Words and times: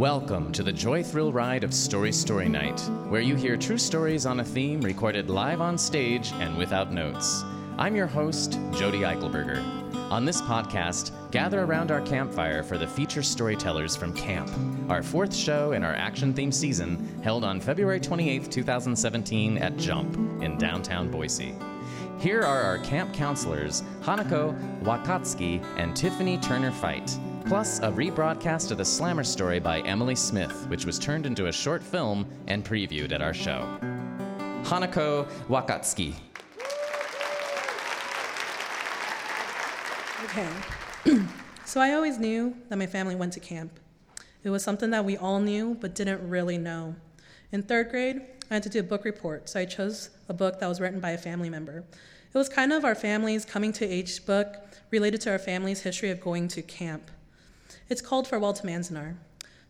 Welcome 0.00 0.50
to 0.52 0.62
the 0.62 0.72
joy 0.72 1.02
thrill 1.02 1.30
ride 1.30 1.62
of 1.62 1.74
Story 1.74 2.10
Story 2.10 2.48
Night, 2.48 2.80
where 3.10 3.20
you 3.20 3.36
hear 3.36 3.58
true 3.58 3.76
stories 3.76 4.24
on 4.24 4.40
a 4.40 4.44
theme 4.44 4.80
recorded 4.80 5.28
live 5.28 5.60
on 5.60 5.76
stage 5.76 6.32
and 6.36 6.56
without 6.56 6.90
notes. 6.90 7.44
I'm 7.76 7.94
your 7.94 8.06
host, 8.06 8.58
Jody 8.72 9.00
Eichelberger. 9.00 9.62
On 10.10 10.24
this 10.24 10.40
podcast, 10.40 11.12
gather 11.30 11.64
around 11.64 11.90
our 11.90 12.00
campfire 12.00 12.62
for 12.62 12.78
the 12.78 12.86
feature 12.86 13.22
storytellers 13.22 13.94
from 13.94 14.14
Camp, 14.14 14.50
our 14.88 15.02
fourth 15.02 15.34
show 15.34 15.72
in 15.72 15.84
our 15.84 15.94
action 15.94 16.32
themed 16.32 16.54
season, 16.54 17.20
held 17.22 17.44
on 17.44 17.60
February 17.60 18.00
28, 18.00 18.50
2017 18.50 19.58
at 19.58 19.76
Jump 19.76 20.16
in 20.42 20.56
downtown 20.56 21.10
Boise. 21.10 21.54
Here 22.18 22.40
are 22.40 22.62
our 22.62 22.78
camp 22.78 23.12
counselors, 23.12 23.82
Hanako 24.00 24.56
Wakatsuki 24.82 25.62
and 25.76 25.94
Tiffany 25.94 26.38
Turner 26.38 26.70
Fight, 26.70 27.18
plus 27.46 27.78
a 27.80 27.90
rebroadcast 27.90 28.70
of 28.70 28.78
the 28.78 28.84
Slammer 28.84 29.24
story 29.24 29.58
by 29.60 29.80
Emily 29.80 30.14
Smith, 30.14 30.66
which 30.68 30.84
was 30.84 30.98
turned 30.98 31.26
into 31.26 31.46
a 31.46 31.52
short 31.52 31.82
film 31.82 32.26
and 32.46 32.64
previewed 32.64 33.12
at 33.12 33.22
our 33.22 33.34
show. 33.34 33.66
Hanako 34.64 35.28
Wakatsuki. 35.48 36.14
Okay. 40.24 40.48
so 41.64 41.80
I 41.80 41.92
always 41.94 42.18
knew 42.18 42.56
that 42.68 42.78
my 42.78 42.86
family 42.86 43.16
went 43.16 43.32
to 43.32 43.40
camp. 43.40 43.80
It 44.44 44.50
was 44.50 44.62
something 44.62 44.90
that 44.90 45.04
we 45.04 45.16
all 45.16 45.40
knew 45.40 45.76
but 45.80 45.94
didn't 45.94 46.28
really 46.28 46.58
know. 46.58 46.94
In 47.52 47.62
third 47.62 47.90
grade, 47.90 48.22
I 48.50 48.54
had 48.54 48.62
to 48.62 48.68
do 48.68 48.80
a 48.80 48.84
book 48.84 49.04
report, 49.04 49.48
so 49.48 49.60
I 49.60 49.64
chose 49.64 50.10
a 50.28 50.34
book 50.34 50.60
that 50.60 50.68
was 50.68 50.80
written 50.80 51.00
by 51.00 51.10
a 51.10 51.18
family 51.18 51.50
member. 51.50 51.84
It 52.32 52.38
was 52.38 52.48
kind 52.48 52.72
of 52.72 52.84
our 52.84 52.94
family's 52.94 53.44
coming 53.44 53.72
to 53.74 53.84
age 53.84 54.24
book 54.24 54.56
related 54.90 55.20
to 55.22 55.30
our 55.30 55.38
family's 55.38 55.82
history 55.82 56.10
of 56.10 56.20
going 56.20 56.46
to 56.48 56.62
camp. 56.62 57.10
It's 57.90 58.00
called 58.00 58.28
Farewell 58.28 58.52
to 58.52 58.62
Manzanar. 58.62 59.16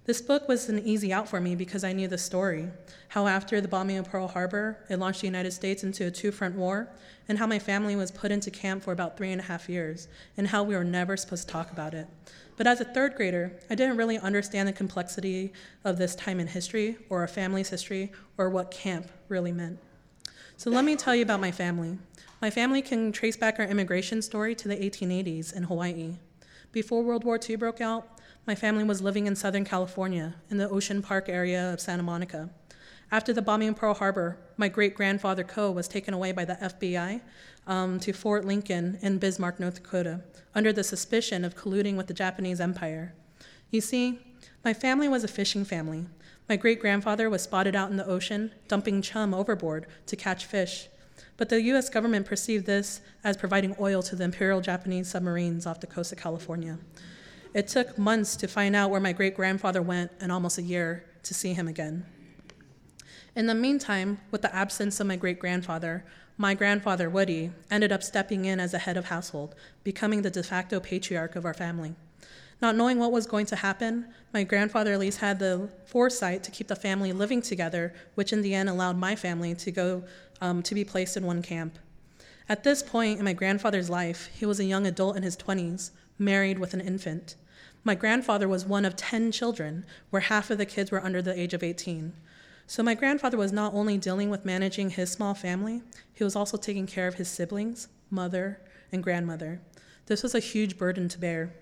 This 0.05 0.21
book 0.21 0.47
was 0.47 0.69
an 0.69 0.79
easy 0.81 1.11
out 1.11 1.27
for 1.27 1.41
me 1.41 1.57
because 1.57 1.85
I 1.85 1.95
knew 1.95 2.07
the 2.07 2.19
story 2.19 2.69
how, 3.09 3.27
after 3.27 3.63
the 3.63 3.67
bombing 3.67 3.97
of 3.97 4.11
Pearl 4.11 4.29
Harbor, 4.29 4.77
it 4.91 4.99
launched 4.99 5.23
the 5.23 5.27
United 5.27 5.53
States 5.53 5.85
into 5.85 6.07
a 6.07 6.11
two 6.11 6.31
front 6.31 6.55
war, 6.55 6.91
and 7.29 7.39
how 7.39 7.47
my 7.47 7.59
family 7.59 7.97
was 7.97 8.11
put 8.11 8.31
into 8.31 8.51
camp 8.51 8.83
for 8.83 8.93
about 8.93 9.17
three 9.17 9.33
and 9.33 9.41
a 9.41 9.45
half 9.45 9.71
years, 9.71 10.07
and 10.37 10.49
how 10.49 10.63
we 10.63 10.75
were 10.75 10.85
never 10.85 11.17
supposed 11.17 11.49
to 11.49 11.53
talk 11.53 11.73
about 11.73 11.95
it. 11.95 12.07
But 12.59 12.67
as 12.67 12.83
a 12.83 12.85
third 12.85 13.15
grader, 13.15 13.53
I 13.71 13.75
didn't 13.75 13.97
really 13.97 14.19
understand 14.19 14.69
the 14.69 14.75
complexity 14.75 15.55
of 15.83 15.97
this 15.97 16.15
time 16.15 16.41
in 16.41 16.47
history, 16.47 16.99
or 17.09 17.21
our 17.21 17.29
family's 17.29 17.71
history, 17.71 18.13
or 18.37 18.51
what 18.51 18.71
camp 18.71 19.09
really 19.29 19.53
meant. 19.53 19.79
So 20.59 20.71
let 20.71 20.85
me 20.85 20.95
tell 20.95 21.17
you 21.17 21.23
about 21.23 21.41
my 21.41 21.53
family. 21.53 21.97
My 22.43 22.51
family 22.51 22.83
can 22.83 23.13
trace 23.13 23.39
back 23.39 23.59
our 23.59 23.65
immigration 23.65 24.21
story 24.21 24.55
to 24.57 24.69
the 24.69 24.77
1880s 24.77 25.55
in 25.57 25.63
Hawaii. 25.63 26.17
Before 26.73 27.03
World 27.03 27.25
War 27.25 27.39
II 27.49 27.57
broke 27.57 27.81
out, 27.81 28.21
my 28.47 28.55
family 28.55 28.85
was 28.85 29.03
living 29.03 29.27
in 29.27 29.35
Southern 29.35 29.65
California, 29.65 30.37
in 30.51 30.57
the 30.57 30.69
Ocean 30.69 31.03
Park 31.03 31.29
area 31.29 31.73
of 31.73 31.81
Santa 31.81 32.05
Monica. 32.05 32.49
After 33.11 33.33
the 33.33 33.43
bombing 33.43 33.71
of 33.71 33.77
Pearl 33.77 33.95
Harbor, 33.95 34.39
my 34.57 34.69
great 34.69 34.95
grandfather 34.95 35.43
Ko 35.43 35.73
was 35.73 35.89
taken 35.89 36.15
away 36.15 36.31
by 36.31 36.45
the 36.45 36.55
FBI 36.55 37.23
um, 37.67 37.99
to 37.99 38.13
Fort 38.13 38.45
Lincoln 38.45 39.01
in 39.03 39.19
Bismarck, 39.19 39.59
North 39.59 39.83
Dakota, 39.83 40.21
under 40.55 40.73
the 40.73 40.85
suspicion 40.85 41.45
of 41.45 41.57
colluding 41.57 41.97
with 41.97 42.07
the 42.07 42.15
Japanese 42.15 42.61
Empire. 42.61 43.15
You 43.73 43.81
see, 43.81 44.21
my 44.65 44.73
family 44.73 45.09
was 45.09 45.25
a 45.25 45.29
fishing 45.29 45.65
family. 45.65 46.07
My 46.49 46.55
great 46.55 46.81
grandfather 46.81 47.29
was 47.29 47.43
spotted 47.43 47.75
out 47.75 47.91
in 47.91 47.97
the 47.97 48.07
ocean, 48.07 48.53
dumping 48.69 49.03
chum 49.03 49.35
overboard 49.35 49.87
to 50.07 50.15
catch 50.15 50.47
fish. 50.47 50.89
But 51.41 51.49
the 51.49 51.63
US 51.73 51.89
government 51.89 52.27
perceived 52.27 52.67
this 52.67 53.01
as 53.25 53.39
providing 53.39 53.75
oil 53.81 54.03
to 54.03 54.15
the 54.15 54.25
Imperial 54.25 54.61
Japanese 54.61 55.09
submarines 55.09 55.65
off 55.65 55.81
the 55.81 55.87
coast 55.87 56.13
of 56.13 56.19
California. 56.19 56.79
It 57.55 57.67
took 57.67 57.97
months 57.97 58.37
to 58.37 58.47
find 58.47 58.77
out 58.77 58.91
where 58.91 59.01
my 59.01 59.15
great 59.15 59.35
grandfather 59.35 59.81
went 59.81 60.13
and 60.21 60.31
almost 60.31 60.59
a 60.59 60.63
year 60.63 61.07
to 61.23 61.33
see 61.33 61.55
him 61.55 61.67
again. 61.67 62.05
In 63.35 63.47
the 63.47 63.55
meantime, 63.55 64.19
with 64.31 64.43
the 64.43 64.55
absence 64.55 65.01
of 65.01 65.07
my 65.07 65.17
great 65.17 65.39
grandfather, 65.39 66.05
my 66.37 66.53
grandfather, 66.53 67.09
Woody, 67.09 67.53
ended 67.71 67.91
up 67.91 68.03
stepping 68.03 68.45
in 68.45 68.61
as 68.61 68.75
a 68.75 68.79
head 68.79 68.99
of 68.99 69.07
household, 69.07 69.55
becoming 69.83 70.21
the 70.21 70.31
de 70.31 70.43
facto 70.43 70.79
patriarch 70.79 71.37
of 71.37 71.47
our 71.47 71.55
family. 71.55 71.95
Not 72.61 72.77
knowing 72.77 72.99
what 72.99 73.13
was 73.13 73.27
going 73.27 73.47
to 73.47 73.57
happen, 73.57 74.09
my 74.35 74.45
grandfather 74.45 74.93
at 74.93 75.01
least 75.01 75.21
had 75.21 75.39
the 75.39 75.71
foresight 75.87 76.43
to 76.43 76.51
keep 76.51 76.69
the 76.69 76.77
family 76.77 77.15
living 77.15 77.41
together, 77.41 77.95
which 78.15 78.35
in 78.35 78.43
the 78.43 78.55
end 78.55 78.69
allowed 78.69 78.99
my 78.99 79.17
family 79.17 79.55
to 79.55 79.71
go 79.71 80.05
um, 80.41 80.63
to 80.63 80.75
be 80.75 80.85
placed 80.85 81.17
in 81.17 81.27
one 81.27 81.43
camp. 81.43 81.79
At 82.49 82.65
this 82.65 82.83
point 82.83 83.19
in 83.19 83.25
my 83.25 83.33
grandfather's 83.33 83.89
life, 83.91 84.29
he 84.35 84.45
was 84.45 84.59
a 84.59 84.65
young 84.65 84.87
adult 84.87 85.17
in 85.17 85.23
his 85.23 85.37
20s, 85.37 85.91
married 86.19 86.59
with 86.59 86.75
an 86.75 86.81
infant. 86.81 87.37
My 87.85 87.95
grandfather 87.95 88.49
was 88.49 88.65
one 88.65 88.85
of 88.85 88.97
10 88.97 89.33
children, 89.33 89.85
where 90.11 90.23
half 90.23 90.51
of 90.51 90.59
the 90.59 90.67
kids 90.67 90.91
were 90.91 91.03
under 91.03 91.23
the 91.23 91.39
age 91.39 91.55
of 91.55 91.63
18. 91.63 92.13
So 92.67 92.83
my 92.83 92.95
grandfather 92.95 93.37
was 93.37 93.53
not 93.53 93.75
only 93.75 93.99
dealing 93.99 94.31
with 94.31 94.45
managing 94.45 94.91
his 94.91 95.11
small 95.11 95.35
family, 95.35 95.83
he 96.13 96.23
was 96.25 96.37
also 96.37 96.57
taking 96.57 96.87
care 96.87 97.09
of 97.09 97.15
his 97.15 97.29
siblings, 97.29 97.89
mother, 98.11 98.61
and 98.93 99.03
grandmother. 99.03 99.61
This 100.07 100.23
was 100.23 100.35
a 100.35 100.41
huge 100.41 100.77
burden 100.77 101.09
to 101.09 101.19
bear. 101.19 101.53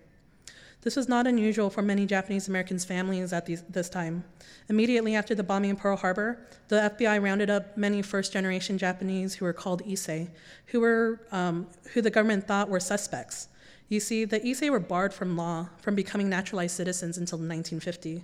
This 0.82 0.94
was 0.94 1.08
not 1.08 1.26
unusual 1.26 1.70
for 1.70 1.82
many 1.82 2.06
Japanese 2.06 2.46
Americans' 2.48 2.84
families 2.84 3.32
at 3.32 3.46
these, 3.46 3.62
this 3.62 3.88
time. 3.88 4.24
Immediately 4.68 5.16
after 5.16 5.34
the 5.34 5.42
bombing 5.42 5.70
in 5.70 5.76
Pearl 5.76 5.96
Harbor, 5.96 6.46
the 6.68 6.94
FBI 6.96 7.20
rounded 7.20 7.50
up 7.50 7.76
many 7.76 8.00
first 8.00 8.32
generation 8.32 8.78
Japanese 8.78 9.34
who 9.34 9.44
were 9.44 9.52
called 9.52 9.82
Issei, 9.84 10.28
who, 10.66 10.80
were, 10.80 11.20
um, 11.32 11.66
who 11.92 12.00
the 12.00 12.10
government 12.10 12.46
thought 12.46 12.68
were 12.68 12.80
suspects. 12.80 13.48
You 13.88 14.00
see, 14.00 14.24
the 14.24 14.38
Issei 14.40 14.70
were 14.70 14.78
barred 14.78 15.12
from 15.12 15.36
law 15.36 15.68
from 15.78 15.94
becoming 15.94 16.28
naturalized 16.28 16.76
citizens 16.76 17.18
until 17.18 17.38
the 17.38 17.46
1950s. 17.46 18.22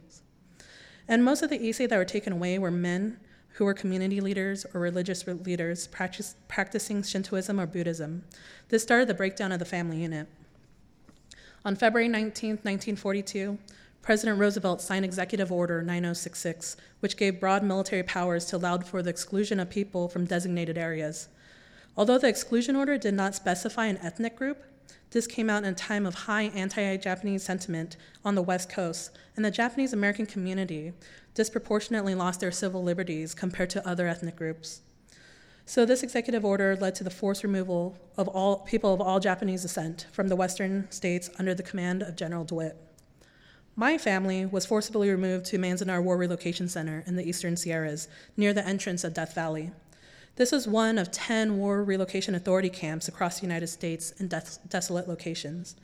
And 1.08 1.24
most 1.24 1.42
of 1.42 1.50
the 1.50 1.58
Issei 1.58 1.88
that 1.88 1.96
were 1.96 2.04
taken 2.04 2.32
away 2.32 2.58
were 2.58 2.70
men 2.70 3.18
who 3.54 3.64
were 3.64 3.74
community 3.74 4.20
leaders 4.20 4.66
or 4.74 4.80
religious 4.80 5.26
leaders 5.26 5.86
practice, 5.86 6.34
practicing 6.48 7.02
Shintoism 7.02 7.58
or 7.58 7.66
Buddhism. 7.66 8.24
This 8.68 8.82
started 8.82 9.08
the 9.08 9.14
breakdown 9.14 9.52
of 9.52 9.58
the 9.58 9.64
family 9.64 10.02
unit. 10.02 10.28
On 11.66 11.74
February 11.74 12.08
19, 12.08 12.50
1942, 12.50 13.56
President 14.02 14.38
Roosevelt 14.38 14.82
signed 14.82 15.02
Executive 15.02 15.50
Order 15.50 15.80
9066, 15.80 16.76
which 17.00 17.16
gave 17.16 17.40
broad 17.40 17.64
military 17.64 18.02
powers 18.02 18.44
to 18.46 18.56
allow 18.56 18.76
for 18.76 19.02
the 19.02 19.08
exclusion 19.08 19.58
of 19.58 19.70
people 19.70 20.06
from 20.06 20.26
designated 20.26 20.76
areas. 20.76 21.28
Although 21.96 22.18
the 22.18 22.28
exclusion 22.28 22.76
order 22.76 22.98
did 22.98 23.14
not 23.14 23.34
specify 23.34 23.86
an 23.86 23.96
ethnic 24.02 24.36
group, 24.36 24.62
this 25.12 25.26
came 25.26 25.48
out 25.48 25.64
in 25.64 25.72
a 25.72 25.74
time 25.74 26.04
of 26.04 26.14
high 26.14 26.50
anti 26.54 26.98
Japanese 26.98 27.44
sentiment 27.44 27.96
on 28.26 28.34
the 28.34 28.42
West 28.42 28.68
Coast, 28.68 29.16
and 29.34 29.42
the 29.42 29.50
Japanese 29.50 29.94
American 29.94 30.26
community 30.26 30.92
disproportionately 31.32 32.14
lost 32.14 32.40
their 32.40 32.52
civil 32.52 32.82
liberties 32.82 33.32
compared 33.32 33.70
to 33.70 33.88
other 33.88 34.06
ethnic 34.06 34.36
groups. 34.36 34.82
So, 35.66 35.86
this 35.86 36.02
executive 36.02 36.44
order 36.44 36.76
led 36.76 36.94
to 36.96 37.04
the 37.04 37.10
forced 37.10 37.42
removal 37.42 37.96
of 38.18 38.28
all 38.28 38.58
people 38.58 38.92
of 38.92 39.00
all 39.00 39.18
Japanese 39.18 39.62
descent 39.62 40.06
from 40.12 40.28
the 40.28 40.36
western 40.36 40.90
states 40.90 41.30
under 41.38 41.54
the 41.54 41.62
command 41.62 42.02
of 42.02 42.16
General 42.16 42.44
DeWitt. 42.44 42.76
My 43.74 43.96
family 43.96 44.44
was 44.44 44.66
forcibly 44.66 45.10
removed 45.10 45.46
to 45.46 45.58
Manzanar 45.58 46.02
War 46.02 46.18
Relocation 46.18 46.68
Center 46.68 47.02
in 47.06 47.16
the 47.16 47.26
eastern 47.26 47.56
Sierras, 47.56 48.08
near 48.36 48.52
the 48.52 48.66
entrance 48.66 49.04
of 49.04 49.14
Death 49.14 49.34
Valley. 49.34 49.72
This 50.36 50.52
was 50.52 50.68
one 50.68 50.98
of 50.98 51.10
10 51.10 51.56
War 51.56 51.82
Relocation 51.82 52.34
Authority 52.34 52.68
camps 52.68 53.08
across 53.08 53.40
the 53.40 53.46
United 53.46 53.68
States 53.68 54.10
in 54.12 54.28
des- 54.28 54.58
desolate 54.68 55.08
locations. 55.08 55.76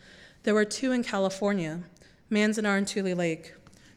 There 0.42 0.54
were 0.54 0.64
two 0.64 0.92
in 0.92 1.02
California, 1.02 1.84
Manzanar 2.30 2.76
and 2.76 2.86
Tule 2.86 3.14
Lake, 3.14 3.54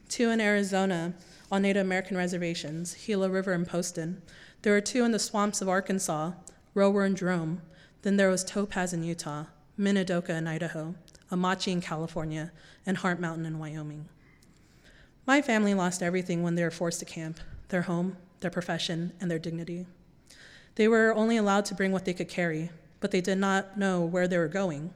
two 0.08 0.30
in 0.30 0.40
Arizona 0.40 1.14
on 1.52 1.62
Native 1.62 1.84
American 1.84 2.16
reservations, 2.16 2.96
Gila 3.06 3.28
River 3.28 3.52
and 3.52 3.66
Poston. 3.66 4.22
There 4.64 4.72
were 4.72 4.80
two 4.80 5.04
in 5.04 5.12
the 5.12 5.18
swamps 5.18 5.60
of 5.60 5.68
Arkansas, 5.68 6.32
Rohwer 6.74 7.04
and 7.04 7.14
Jerome. 7.14 7.60
Then 8.00 8.16
there 8.16 8.30
was 8.30 8.42
Topaz 8.42 8.94
in 8.94 9.04
Utah, 9.04 9.44
Minidoka 9.78 10.30
in 10.30 10.46
Idaho, 10.46 10.94
Amache 11.30 11.70
in 11.70 11.82
California, 11.82 12.50
and 12.86 12.96
Heart 12.96 13.20
Mountain 13.20 13.44
in 13.44 13.58
Wyoming. 13.58 14.08
My 15.26 15.42
family 15.42 15.74
lost 15.74 16.02
everything 16.02 16.42
when 16.42 16.54
they 16.54 16.64
were 16.64 16.70
forced 16.70 17.00
to 17.00 17.04
camp 17.04 17.40
their 17.68 17.82
home, 17.82 18.16
their 18.40 18.50
profession, 18.50 19.12
and 19.20 19.30
their 19.30 19.38
dignity. 19.38 19.84
They 20.76 20.88
were 20.88 21.14
only 21.14 21.36
allowed 21.36 21.66
to 21.66 21.74
bring 21.74 21.92
what 21.92 22.06
they 22.06 22.14
could 22.14 22.30
carry, 22.30 22.70
but 23.00 23.10
they 23.10 23.20
did 23.20 23.36
not 23.36 23.76
know 23.76 24.00
where 24.00 24.26
they 24.26 24.38
were 24.38 24.48
going. 24.48 24.94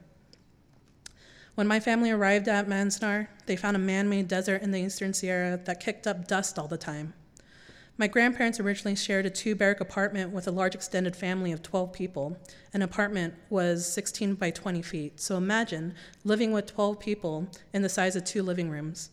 When 1.53 1.67
my 1.67 1.79
family 1.79 2.09
arrived 2.09 2.47
at 2.47 2.67
Manzanar, 2.67 3.27
they 3.45 3.55
found 3.55 3.75
a 3.75 3.79
man 3.79 4.09
made 4.09 4.27
desert 4.29 4.63
in 4.63 4.71
the 4.71 4.79
eastern 4.79 5.13
Sierra 5.13 5.57
that 5.65 5.79
kicked 5.79 6.07
up 6.07 6.27
dust 6.27 6.57
all 6.57 6.67
the 6.67 6.75
time. 6.75 7.13
My 7.99 8.07
grandparents 8.07 8.61
originally 8.61 8.95
shared 8.95 9.25
a 9.25 9.29
two 9.29 9.55
barrack 9.55 9.81
apartment 9.81 10.31
with 10.31 10.47
a 10.47 10.51
large 10.51 10.73
extended 10.73 11.17
family 11.17 11.51
of 11.51 11.61
12 11.61 11.91
people. 11.91 12.37
An 12.73 12.81
apartment 12.81 13.33
was 13.49 13.85
16 13.91 14.35
by 14.35 14.51
20 14.51 14.81
feet, 14.81 15.19
so 15.19 15.35
imagine 15.35 15.93
living 16.23 16.53
with 16.53 16.65
12 16.65 16.97
people 16.97 17.49
in 17.73 17.81
the 17.81 17.89
size 17.89 18.15
of 18.15 18.23
two 18.23 18.41
living 18.41 18.69
rooms. 18.69 19.09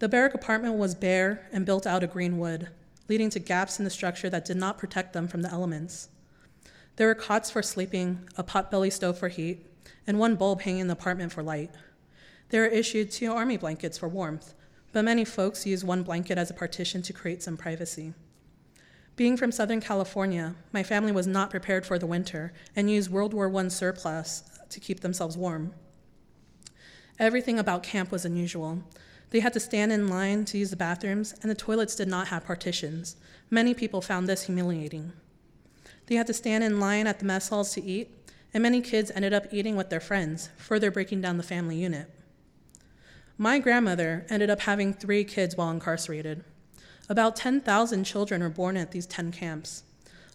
The 0.00 0.08
barrack 0.10 0.34
apartment 0.34 0.74
was 0.74 0.94
bare 0.94 1.48
and 1.50 1.64
built 1.64 1.86
out 1.86 2.02
of 2.02 2.12
green 2.12 2.36
wood 2.36 2.68
leading 3.08 3.30
to 3.30 3.38
gaps 3.38 3.78
in 3.78 3.86
the 3.86 3.90
structure 3.90 4.28
that 4.28 4.44
did 4.44 4.58
not 4.58 4.76
protect 4.76 5.14
them 5.14 5.26
from 5.26 5.40
the 5.40 5.50
elements. 5.50 6.10
There 6.96 7.06
were 7.06 7.14
cots 7.14 7.50
for 7.50 7.62
sleeping, 7.62 8.28
a 8.36 8.44
potbelly 8.44 8.92
stove 8.92 9.16
for 9.16 9.28
heat, 9.28 9.64
and 10.06 10.18
one 10.18 10.36
bulb 10.36 10.60
hanging 10.60 10.82
in 10.82 10.86
the 10.88 10.92
apartment 10.92 11.32
for 11.32 11.42
light. 11.42 11.70
They 12.50 12.58
were 12.58 12.66
issued 12.66 13.10
two 13.10 13.32
army 13.32 13.56
blankets 13.56 13.96
for 13.96 14.08
warmth, 14.08 14.52
but 14.94 15.04
many 15.04 15.24
folks 15.24 15.66
use 15.66 15.84
one 15.84 16.04
blanket 16.04 16.38
as 16.38 16.50
a 16.50 16.54
partition 16.54 17.02
to 17.02 17.12
create 17.12 17.42
some 17.42 17.56
privacy. 17.56 18.14
Being 19.16 19.36
from 19.36 19.50
Southern 19.50 19.80
California, 19.80 20.54
my 20.72 20.84
family 20.84 21.10
was 21.10 21.26
not 21.26 21.50
prepared 21.50 21.84
for 21.84 21.98
the 21.98 22.06
winter 22.06 22.52
and 22.76 22.88
used 22.88 23.10
World 23.10 23.34
War 23.34 23.54
I 23.56 23.68
surplus 23.68 24.44
to 24.70 24.78
keep 24.78 25.00
themselves 25.00 25.36
warm. 25.36 25.74
Everything 27.18 27.58
about 27.58 27.82
camp 27.82 28.12
was 28.12 28.24
unusual. 28.24 28.84
They 29.30 29.40
had 29.40 29.52
to 29.54 29.60
stand 29.60 29.90
in 29.90 30.06
line 30.06 30.44
to 30.46 30.58
use 30.58 30.70
the 30.70 30.76
bathrooms, 30.76 31.34
and 31.42 31.50
the 31.50 31.56
toilets 31.56 31.96
did 31.96 32.06
not 32.06 32.28
have 32.28 32.44
partitions. 32.44 33.16
Many 33.50 33.74
people 33.74 34.00
found 34.00 34.28
this 34.28 34.44
humiliating. 34.44 35.12
They 36.06 36.14
had 36.14 36.28
to 36.28 36.32
stand 36.32 36.62
in 36.62 36.78
line 36.78 37.08
at 37.08 37.18
the 37.18 37.24
mess 37.24 37.48
halls 37.48 37.72
to 37.72 37.82
eat, 37.82 38.10
and 38.52 38.62
many 38.62 38.80
kids 38.80 39.10
ended 39.12 39.32
up 39.32 39.52
eating 39.52 39.74
with 39.74 39.90
their 39.90 39.98
friends, 39.98 40.50
further 40.56 40.92
breaking 40.92 41.20
down 41.20 41.36
the 41.36 41.42
family 41.42 41.76
unit. 41.76 42.13
My 43.36 43.58
grandmother 43.58 44.24
ended 44.30 44.48
up 44.48 44.60
having 44.60 44.94
three 44.94 45.24
kids 45.24 45.56
while 45.56 45.70
incarcerated. 45.70 46.44
About 47.08 47.34
10,000 47.34 48.04
children 48.04 48.40
were 48.40 48.48
born 48.48 48.76
at 48.76 48.92
these 48.92 49.06
10 49.06 49.32
camps. 49.32 49.82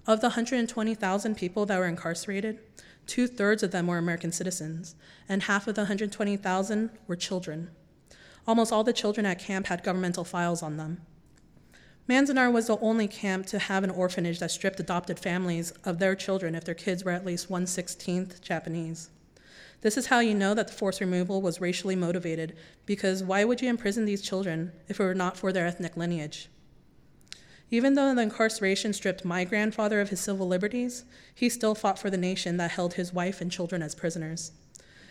Of 0.06 0.19
the 0.19 0.28
120,000 0.28 1.36
people 1.38 1.66
that 1.66 1.80
were 1.80 1.88
incarcerated, 1.88 2.60
two 3.07 3.25
thirds 3.25 3.63
of 3.63 3.72
them 3.72 3.88
were 3.88 3.98
American 3.98 4.34
citizens, 4.34 4.96
and 5.30 5.44
half 5.44 5.66
of 5.66 5.75
the 5.75 5.84
120,000 5.84 6.90
were 7.07 7.16
children. 7.16 7.69
Almost 8.46 8.74
all 8.74 8.84
the 8.84 8.92
children 8.92 9.25
at 9.25 9.40
camp 9.40 9.68
had 9.68 9.81
governmental 9.81 10.25
files 10.25 10.62
on 10.62 10.75
them. 10.75 11.00
Manzanar 12.10 12.52
was 12.52 12.68
the 12.68 12.80
only 12.80 13.07
camp 13.07 13.45
to 13.45 13.60
have 13.60 13.86
an 13.86 13.92
orphanage 13.92 14.40
that 14.40 14.52
stripped 14.52 14.80
adopted 14.80 15.19
families 15.19 15.72
of 15.86 16.00
their 16.00 16.16
children 16.16 16.54
if 16.54 16.66
their 16.66 16.75
kids 16.75 17.06
were 17.06 17.12
at 17.12 17.25
least 17.25 17.50
116th 17.50 18.42
Japanese. 18.42 19.10
This 19.81 19.98
is 19.98 20.08
how 20.08 20.20
you 20.20 20.36
know 20.36 20.54
that 20.54 20.68
the 20.68 20.74
forced 20.74 21.00
removal 21.00 21.42
was 21.42 21.62
racially 21.62 21.96
motivated, 21.96 22.56
because 22.86 23.24
why 23.24 23.46
would 23.46 23.62
you 23.62 23.70
imprison 23.70 24.06
these 24.06 24.22
children 24.22 24.74
if 24.88 25.00
it 25.00 25.04
were 25.04 25.16
not 25.16 25.38
for 25.38 25.54
their 25.54 25.66
ethnic 25.66 25.96
lineage? 25.96 26.50
Even 27.72 27.94
though 27.94 28.14
the 28.14 28.22
incarceration 28.22 28.94
stripped 28.94 29.24
my 29.24 29.44
grandfather 29.44 30.02
of 30.02 30.10
his 30.10 30.20
civil 30.20 30.48
liberties, 30.48 31.06
he 31.34 31.50
still 31.50 31.76
fought 31.76 32.00
for 32.00 32.10
the 32.10 32.18
nation 32.18 32.58
that 32.58 32.72
held 32.72 32.96
his 32.96 33.14
wife 33.14 33.42
and 33.42 33.52
children 33.52 33.81
as 33.81 33.96
prisoners. 33.96 34.52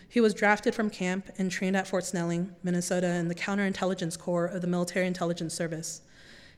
He 0.07 0.19
was 0.19 0.33
drafted 0.33 0.75
from 0.75 0.89
camp 0.89 1.29
and 1.37 1.49
trained 1.49 1.77
at 1.77 1.87
Fort 1.87 2.03
Snelling, 2.03 2.55
Minnesota, 2.63 3.07
in 3.13 3.27
the 3.27 3.35
Counterintelligence 3.35 4.17
Corps 4.17 4.47
of 4.47 4.61
the 4.61 4.67
Military 4.67 5.07
Intelligence 5.07 5.53
Service. 5.53 6.01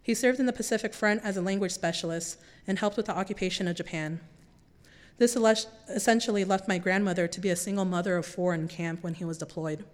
He 0.02 0.14
served 0.16 0.40
in 0.40 0.48
the 0.48 0.54
Pacific 0.54 0.94
Front 0.94 1.22
as 1.24 1.38
a 1.38 1.42
language 1.42 1.72
specialist 1.72 2.40
and 2.66 2.80
helped 2.80 2.98
with 2.98 3.06
the 3.06 3.18
occupation 3.18 3.68
of 3.68 3.76
Japan. 3.76 4.20
This 5.22 5.38
essentially 5.88 6.44
left 6.44 6.68
my 6.68 6.80
grandmother 6.80 7.28
to 7.28 7.40
be 7.40 7.52
a 7.52 7.56
single 7.56 7.86
mother 7.86 8.18
of 8.18 8.26
four 8.26 8.56
in 8.56 8.68
camp 8.68 9.04
when 9.04 9.14
he 9.14 9.24
was 9.24 9.38
deployed. 9.38 9.86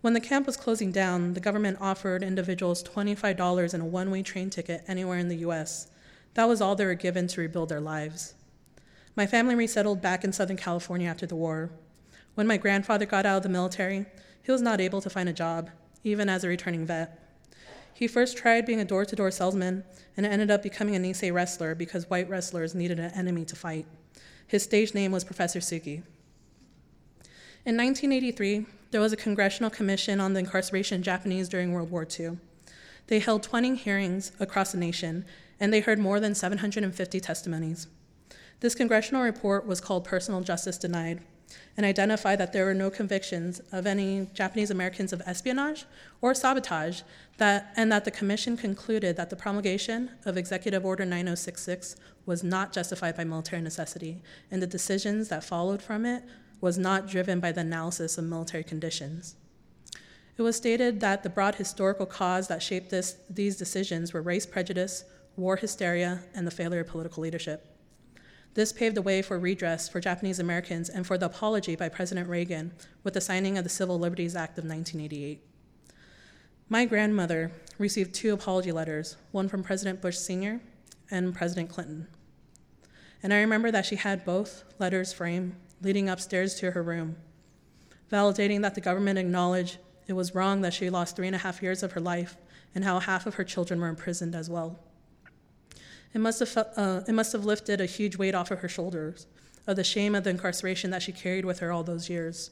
When 0.00 0.12
the 0.12 0.20
camp 0.20 0.46
was 0.46 0.56
closing 0.56 0.92
down, 0.92 1.34
the 1.34 1.40
government 1.40 1.78
offered 1.80 2.22
individuals 2.22 2.84
$25 2.84 3.74
and 3.74 3.82
a 3.82 3.86
one 3.86 4.12
way 4.12 4.22
train 4.22 4.48
ticket 4.48 4.84
anywhere 4.86 5.18
in 5.18 5.26
the 5.26 5.38
US. 5.38 5.90
That 6.34 6.44
was 6.44 6.60
all 6.60 6.76
they 6.76 6.86
were 6.86 6.94
given 6.94 7.26
to 7.26 7.40
rebuild 7.40 7.68
their 7.68 7.80
lives. 7.80 8.34
My 9.16 9.26
family 9.26 9.56
resettled 9.56 10.00
back 10.00 10.22
in 10.22 10.32
Southern 10.32 10.56
California 10.56 11.08
after 11.08 11.26
the 11.26 11.34
war. 11.34 11.72
When 12.36 12.46
my 12.46 12.58
grandfather 12.58 13.06
got 13.06 13.26
out 13.26 13.38
of 13.38 13.42
the 13.42 13.48
military, 13.48 14.06
he 14.40 14.52
was 14.52 14.62
not 14.62 14.80
able 14.80 15.00
to 15.00 15.10
find 15.10 15.28
a 15.28 15.32
job, 15.32 15.68
even 16.04 16.28
as 16.28 16.44
a 16.44 16.48
returning 16.48 16.86
vet. 16.86 17.18
He 18.02 18.08
first 18.08 18.36
tried 18.36 18.66
being 18.66 18.80
a 18.80 18.84
door 18.84 19.04
to 19.04 19.14
door 19.14 19.30
salesman 19.30 19.84
and 20.16 20.26
ended 20.26 20.50
up 20.50 20.60
becoming 20.60 20.96
a 20.96 20.98
Nisei 20.98 21.32
wrestler 21.32 21.76
because 21.76 22.10
white 22.10 22.28
wrestlers 22.28 22.74
needed 22.74 22.98
an 22.98 23.12
enemy 23.12 23.44
to 23.44 23.54
fight. 23.54 23.86
His 24.44 24.64
stage 24.64 24.92
name 24.92 25.12
was 25.12 25.22
Professor 25.22 25.60
Suki. 25.60 26.02
In 27.64 27.76
1983, 27.76 28.66
there 28.90 29.00
was 29.00 29.12
a 29.12 29.16
congressional 29.16 29.70
commission 29.70 30.18
on 30.18 30.32
the 30.32 30.40
incarceration 30.40 30.96
of 30.96 31.04
Japanese 31.04 31.48
during 31.48 31.72
World 31.72 31.92
War 31.92 32.04
II. 32.04 32.38
They 33.06 33.20
held 33.20 33.44
20 33.44 33.76
hearings 33.76 34.32
across 34.40 34.72
the 34.72 34.78
nation, 34.78 35.24
and 35.60 35.72
they 35.72 35.78
heard 35.78 36.00
more 36.00 36.18
than 36.18 36.34
750 36.34 37.20
testimonies. 37.20 37.86
This 38.58 38.74
congressional 38.74 39.22
report 39.22 39.64
was 39.64 39.80
called 39.80 40.04
Personal 40.04 40.40
Justice 40.40 40.76
Denied 40.76 41.20
and 41.76 41.86
identify 41.86 42.36
that 42.36 42.52
there 42.52 42.64
were 42.64 42.74
no 42.74 42.90
convictions 42.90 43.60
of 43.72 43.86
any 43.86 44.28
Japanese 44.34 44.70
Americans 44.70 45.12
of 45.12 45.22
espionage 45.26 45.86
or 46.20 46.34
sabotage, 46.34 47.02
that, 47.38 47.72
and 47.76 47.90
that 47.90 48.04
the 48.04 48.10
commission 48.10 48.56
concluded 48.56 49.16
that 49.16 49.30
the 49.30 49.36
promulgation 49.36 50.10
of 50.24 50.36
Executive 50.36 50.84
Order 50.84 51.04
9066 51.04 51.96
was 52.26 52.44
not 52.44 52.72
justified 52.72 53.16
by 53.16 53.24
military 53.24 53.62
necessity, 53.62 54.22
and 54.50 54.62
the 54.62 54.66
decisions 54.66 55.28
that 55.28 55.44
followed 55.44 55.82
from 55.82 56.06
it 56.06 56.22
was 56.60 56.78
not 56.78 57.08
driven 57.08 57.40
by 57.40 57.52
the 57.52 57.60
analysis 57.60 58.16
of 58.18 58.24
military 58.24 58.62
conditions. 58.62 59.34
It 60.38 60.42
was 60.42 60.56
stated 60.56 61.00
that 61.00 61.22
the 61.22 61.30
broad 61.30 61.56
historical 61.56 62.06
cause 62.06 62.48
that 62.48 62.62
shaped 62.62 62.90
this, 62.90 63.16
these 63.28 63.56
decisions 63.56 64.12
were 64.12 64.22
race 64.22 64.46
prejudice, 64.46 65.04
war 65.36 65.56
hysteria, 65.56 66.22
and 66.34 66.46
the 66.46 66.50
failure 66.50 66.80
of 66.80 66.86
political 66.88 67.22
leadership. 67.22 67.66
This 68.54 68.72
paved 68.72 68.96
the 68.96 69.02
way 69.02 69.22
for 69.22 69.38
redress 69.38 69.88
for 69.88 69.98
Japanese 69.98 70.38
Americans 70.38 70.90
and 70.90 71.06
for 71.06 71.16
the 71.16 71.26
apology 71.26 71.74
by 71.74 71.88
President 71.88 72.28
Reagan 72.28 72.72
with 73.02 73.14
the 73.14 73.20
signing 73.20 73.56
of 73.56 73.64
the 73.64 73.70
Civil 73.70 73.98
Liberties 73.98 74.36
Act 74.36 74.58
of 74.58 74.64
1988. 74.64 75.42
My 76.68 76.84
grandmother 76.84 77.50
received 77.78 78.14
two 78.14 78.34
apology 78.34 78.70
letters, 78.70 79.16
one 79.30 79.48
from 79.48 79.62
President 79.62 80.02
Bush 80.02 80.18
Sr. 80.18 80.60
and 81.10 81.34
President 81.34 81.70
Clinton. 81.70 82.08
And 83.22 83.32
I 83.32 83.40
remember 83.40 83.70
that 83.70 83.86
she 83.86 83.96
had 83.96 84.24
both 84.24 84.64
letters 84.78 85.14
framed 85.14 85.54
leading 85.80 86.10
upstairs 86.10 86.54
to 86.56 86.72
her 86.72 86.82
room, 86.82 87.16
validating 88.10 88.60
that 88.62 88.74
the 88.74 88.80
government 88.82 89.18
acknowledged 89.18 89.78
it 90.06 90.12
was 90.12 90.34
wrong 90.34 90.60
that 90.60 90.74
she 90.74 90.90
lost 90.90 91.16
three 91.16 91.26
and 91.26 91.36
a 91.36 91.38
half 91.38 91.62
years 91.62 91.82
of 91.82 91.92
her 91.92 92.00
life 92.00 92.36
and 92.74 92.84
how 92.84 92.98
half 92.98 93.26
of 93.26 93.36
her 93.36 93.44
children 93.44 93.80
were 93.80 93.88
imprisoned 93.88 94.34
as 94.34 94.50
well. 94.50 94.78
It 96.14 96.20
must 96.20 96.40
have, 96.40 96.56
uh, 96.76 97.00
it 97.06 97.12
must 97.12 97.32
have 97.32 97.44
lifted 97.44 97.80
a 97.80 97.86
huge 97.86 98.16
weight 98.16 98.34
off 98.34 98.50
of 98.50 98.60
her 98.60 98.68
shoulders 98.68 99.26
of 99.66 99.76
the 99.76 99.84
shame 99.84 100.14
of 100.14 100.24
the 100.24 100.30
incarceration 100.30 100.90
that 100.90 101.02
she 101.02 101.12
carried 101.12 101.44
with 101.44 101.60
her 101.60 101.70
all 101.70 101.84
those 101.84 102.10
years. 102.10 102.50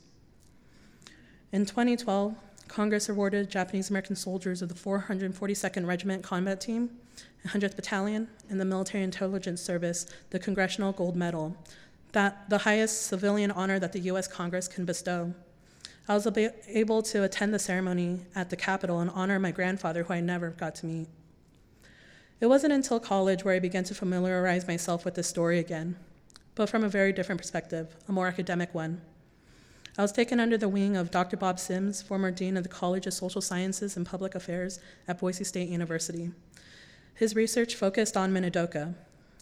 In 1.52 1.66
2012, 1.66 2.34
Congress 2.68 3.08
awarded 3.08 3.50
Japanese 3.50 3.90
American 3.90 4.14
soldiers 4.14 4.62
of 4.62 4.68
the 4.68 4.74
442nd 4.76 5.86
Regiment 5.86 6.22
Combat 6.22 6.60
Team, 6.60 6.90
100th 7.48 7.74
Battalion, 7.74 8.28
and 8.48 8.60
the 8.60 8.64
Military 8.64 9.02
Intelligence 9.02 9.60
Service 9.60 10.06
the 10.30 10.38
Congressional 10.38 10.92
Gold 10.92 11.16
Medal 11.16 11.56
that 12.12 12.48
the 12.48 12.58
highest 12.58 13.06
civilian 13.06 13.50
honor 13.50 13.78
that 13.78 13.92
the 13.92 14.00
US 14.00 14.26
Congress 14.26 14.68
can 14.68 14.84
bestow. 14.84 15.32
I 16.08 16.14
was 16.14 16.26
able 16.68 17.02
to 17.02 17.22
attend 17.22 17.54
the 17.54 17.58
ceremony 17.58 18.20
at 18.34 18.50
the 18.50 18.56
Capitol 18.56 19.00
and 19.00 19.10
honor 19.10 19.38
my 19.38 19.52
grandfather, 19.52 20.02
who 20.02 20.12
I 20.12 20.20
never 20.20 20.50
got 20.50 20.74
to 20.76 20.86
meet. 20.86 21.08
It 22.40 22.46
wasn't 22.46 22.72
until 22.72 22.98
college 22.98 23.44
where 23.44 23.54
I 23.54 23.58
began 23.58 23.84
to 23.84 23.94
familiarize 23.94 24.66
myself 24.66 25.04
with 25.04 25.14
this 25.14 25.28
story 25.28 25.58
again, 25.58 25.96
but 26.54 26.70
from 26.70 26.82
a 26.82 26.88
very 26.88 27.12
different 27.12 27.38
perspective, 27.38 27.94
a 28.08 28.12
more 28.12 28.28
academic 28.28 28.74
one. 28.74 29.02
I 29.98 30.02
was 30.02 30.12
taken 30.12 30.40
under 30.40 30.56
the 30.56 30.68
wing 30.68 30.96
of 30.96 31.10
Dr. 31.10 31.36
Bob 31.36 31.58
Sims, 31.58 32.00
former 32.00 32.30
dean 32.30 32.56
of 32.56 32.62
the 32.62 32.70
College 32.70 33.06
of 33.06 33.12
Social 33.12 33.42
Sciences 33.42 33.94
and 33.94 34.06
Public 34.06 34.34
Affairs 34.34 34.80
at 35.06 35.18
Boise 35.18 35.44
State 35.44 35.68
University. 35.68 36.30
His 37.14 37.36
research 37.36 37.74
focused 37.74 38.16
on 38.16 38.32
Minidoka. 38.32 38.94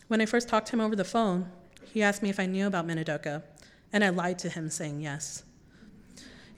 When 0.08 0.20
I 0.20 0.26
first 0.26 0.48
talked 0.48 0.66
to 0.68 0.72
him 0.72 0.80
over 0.80 0.96
the 0.96 1.04
phone, 1.04 1.52
he 1.84 2.02
asked 2.02 2.22
me 2.22 2.30
if 2.30 2.40
I 2.40 2.46
knew 2.46 2.66
about 2.66 2.86
Minidoka, 2.86 3.44
and 3.92 4.02
I 4.02 4.08
lied 4.08 4.40
to 4.40 4.48
him, 4.48 4.70
saying 4.70 5.02
yes. 5.02 5.44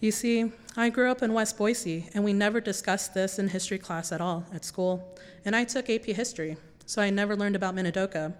You 0.00 0.10
see, 0.10 0.50
I 0.78 0.88
grew 0.88 1.10
up 1.10 1.22
in 1.22 1.34
West 1.34 1.58
Boise, 1.58 2.08
and 2.14 2.24
we 2.24 2.32
never 2.32 2.58
discussed 2.58 3.12
this 3.12 3.38
in 3.38 3.48
history 3.48 3.76
class 3.76 4.12
at 4.12 4.22
all 4.22 4.46
at 4.50 4.64
school. 4.64 5.14
And 5.44 5.54
I 5.54 5.64
took 5.64 5.90
AP 5.90 6.06
history, 6.06 6.56
so 6.86 7.02
I 7.02 7.10
never 7.10 7.36
learned 7.36 7.54
about 7.54 7.74
Minidoka. 7.74 8.32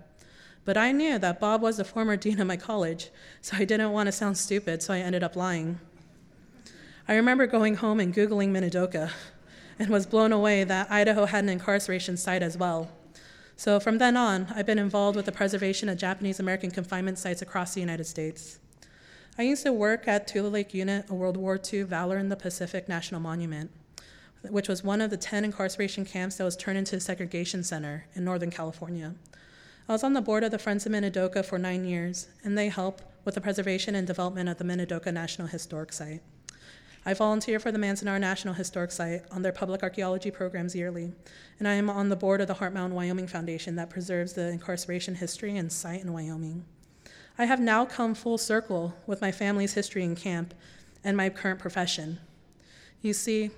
But 0.65 0.79
I 0.79 0.93
knew 0.93 1.19
that 1.19 1.39
Bob 1.39 1.61
was 1.61 1.77
the 1.77 1.85
former 1.85 2.17
dean 2.25 2.41
of 2.41 2.47
my 2.47 2.57
college, 2.57 3.11
so 3.43 3.59
I 3.59 3.67
didn't 3.67 3.93
want 3.93 4.07
to 4.07 4.13
sound 4.13 4.39
stupid, 4.39 4.83
so 4.83 4.95
I 4.95 5.01
ended 5.01 5.23
up 5.23 5.37
lying. 5.37 5.81
I 7.07 7.15
remember 7.15 7.47
going 7.47 7.75
home 7.75 8.01
and 8.01 8.15
Googling 8.15 8.53
Minidoka 8.53 9.11
and 9.79 9.91
was 9.91 10.07
blown 10.07 10.33
away 10.33 10.65
that 10.65 10.91
Idaho 10.91 11.27
had 11.27 11.45
an 11.45 11.51
incarceration 11.51 12.17
site 12.17 12.43
as 12.43 12.57
well. 12.57 12.91
So 13.57 13.79
from 13.81 13.99
then 13.99 14.17
on, 14.17 14.47
I've 14.55 14.65
been 14.65 14.79
involved 14.79 15.15
with 15.15 15.27
the 15.27 15.33
preservation 15.33 15.91
of 15.91 15.99
Japanese 15.99 16.41
American 16.41 16.71
confinement 16.71 17.19
sites 17.19 17.43
across 17.43 17.75
the 17.75 17.81
United 17.81 18.05
States. 18.05 18.61
I 19.39 19.43
used 19.43 19.63
to 19.63 19.73
work 19.73 20.09
at 20.09 20.27
Tule 20.27 20.51
Lake 20.51 20.75
Unit, 20.75 21.07
a 21.09 21.15
World 21.15 21.37
War 21.37 21.59
II 21.73 21.83
Valor 21.83 22.19
in 22.19 22.29
the 22.29 22.37
Pacific 22.37 22.89
National 22.89 23.21
Monument, 23.21 23.71
which 24.49 24.69
was 24.69 24.83
one 24.83 25.01
of 25.01 25.11
the 25.11 25.17
10 25.17 25.45
incarceration 25.45 26.05
camps 26.05 26.37
that 26.37 26.45
was 26.45 26.57
turned 26.57 26.79
into 26.79 26.97
a 26.97 27.01
segregation 27.01 27.63
center 27.63 28.07
in 28.15 28.25
Northern 28.25 28.51
California. 28.51 29.15
I 29.89 29.93
was 29.93 30.05
on 30.05 30.13
the 30.13 30.21
board 30.21 30.45
of 30.45 30.51
the 30.51 30.59
Friends 30.59 30.85
of 30.85 30.93
Minidoka 30.93 31.45
for 31.45 31.59
nine 31.59 31.85
years, 31.85 32.29
and 32.45 32.59
they 32.59 32.69
help 32.69 33.01
with 33.25 33.35
the 33.35 33.41
preservation 33.41 33.95
and 33.95 34.07
development 34.07 34.49
of 34.49 34.59
the 34.59 34.65
Minidoka 34.65 35.13
National 35.13 35.49
Historic 35.49 35.93
Site. 35.93 36.23
I 37.07 37.15
volunteer 37.15 37.59
for 37.59 37.73
the 37.73 37.79
Manzanar 37.79 38.21
National 38.21 38.53
Historic 38.53 38.91
Site 38.91 39.23
on 39.31 39.43
their 39.43 39.53
public 39.53 39.83
archaeology 39.83 40.31
programs 40.31 40.75
yearly, 40.75 41.13
and 41.59 41.67
I 41.67 41.75
am 41.75 41.89
on 41.89 42.09
the 42.09 42.17
board 42.17 42.41
of 42.41 42.47
the 42.47 42.55
Heart 42.55 42.75
Mountain 42.75 42.97
Wyoming 42.97 43.27
Foundation 43.27 43.77
that 43.77 43.91
preserves 43.91 44.35
the 44.35 44.49
incarceration 44.49 45.15
history 45.15 45.57
and 45.57 45.73
site 45.73 46.03
in 46.03 46.13
Wyoming. 46.13 46.65
I 47.41 47.47
have 47.47 47.59
now 47.59 47.87
come 47.87 48.15
full 48.15 48.37
circle 48.37 48.95
with 49.07 49.23
my 49.23 49.33
family's 49.33 49.73
history 49.73 50.05
in 50.05 50.15
camp 50.15 50.53
and 51.03 51.17
my 51.17 51.31
current 51.31 51.59
profession. 51.59 52.19
You 53.01 53.15
see, 53.15 53.51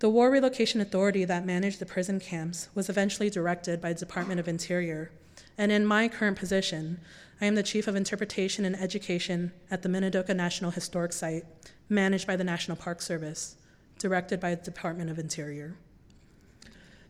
The 0.00 0.10
War 0.10 0.30
Relocation 0.30 0.82
Authority 0.82 1.24
that 1.24 1.46
managed 1.46 1.78
the 1.78 1.86
prison 1.86 2.20
camps 2.20 2.68
was 2.74 2.90
eventually 2.90 3.30
directed 3.30 3.80
by 3.80 3.94
the 3.94 3.98
Department 3.98 4.40
of 4.40 4.46
Interior, 4.46 5.10
and 5.56 5.72
in 5.72 5.86
my 5.86 6.06
current 6.06 6.36
position, 6.36 7.00
I 7.40 7.46
am 7.46 7.54
the 7.54 7.62
Chief 7.62 7.88
of 7.88 7.96
Interpretation 7.96 8.66
and 8.66 8.76
Education 8.76 9.52
at 9.70 9.80
the 9.80 9.88
Minidoka 9.88 10.36
National 10.36 10.70
Historic 10.70 11.14
Site, 11.14 11.46
managed 11.88 12.26
by 12.26 12.36
the 12.36 12.44
National 12.44 12.76
Park 12.76 13.00
Service, 13.00 13.56
directed 13.98 14.38
by 14.38 14.54
the 14.54 14.62
Department 14.62 15.08
of 15.08 15.18
Interior. 15.18 15.76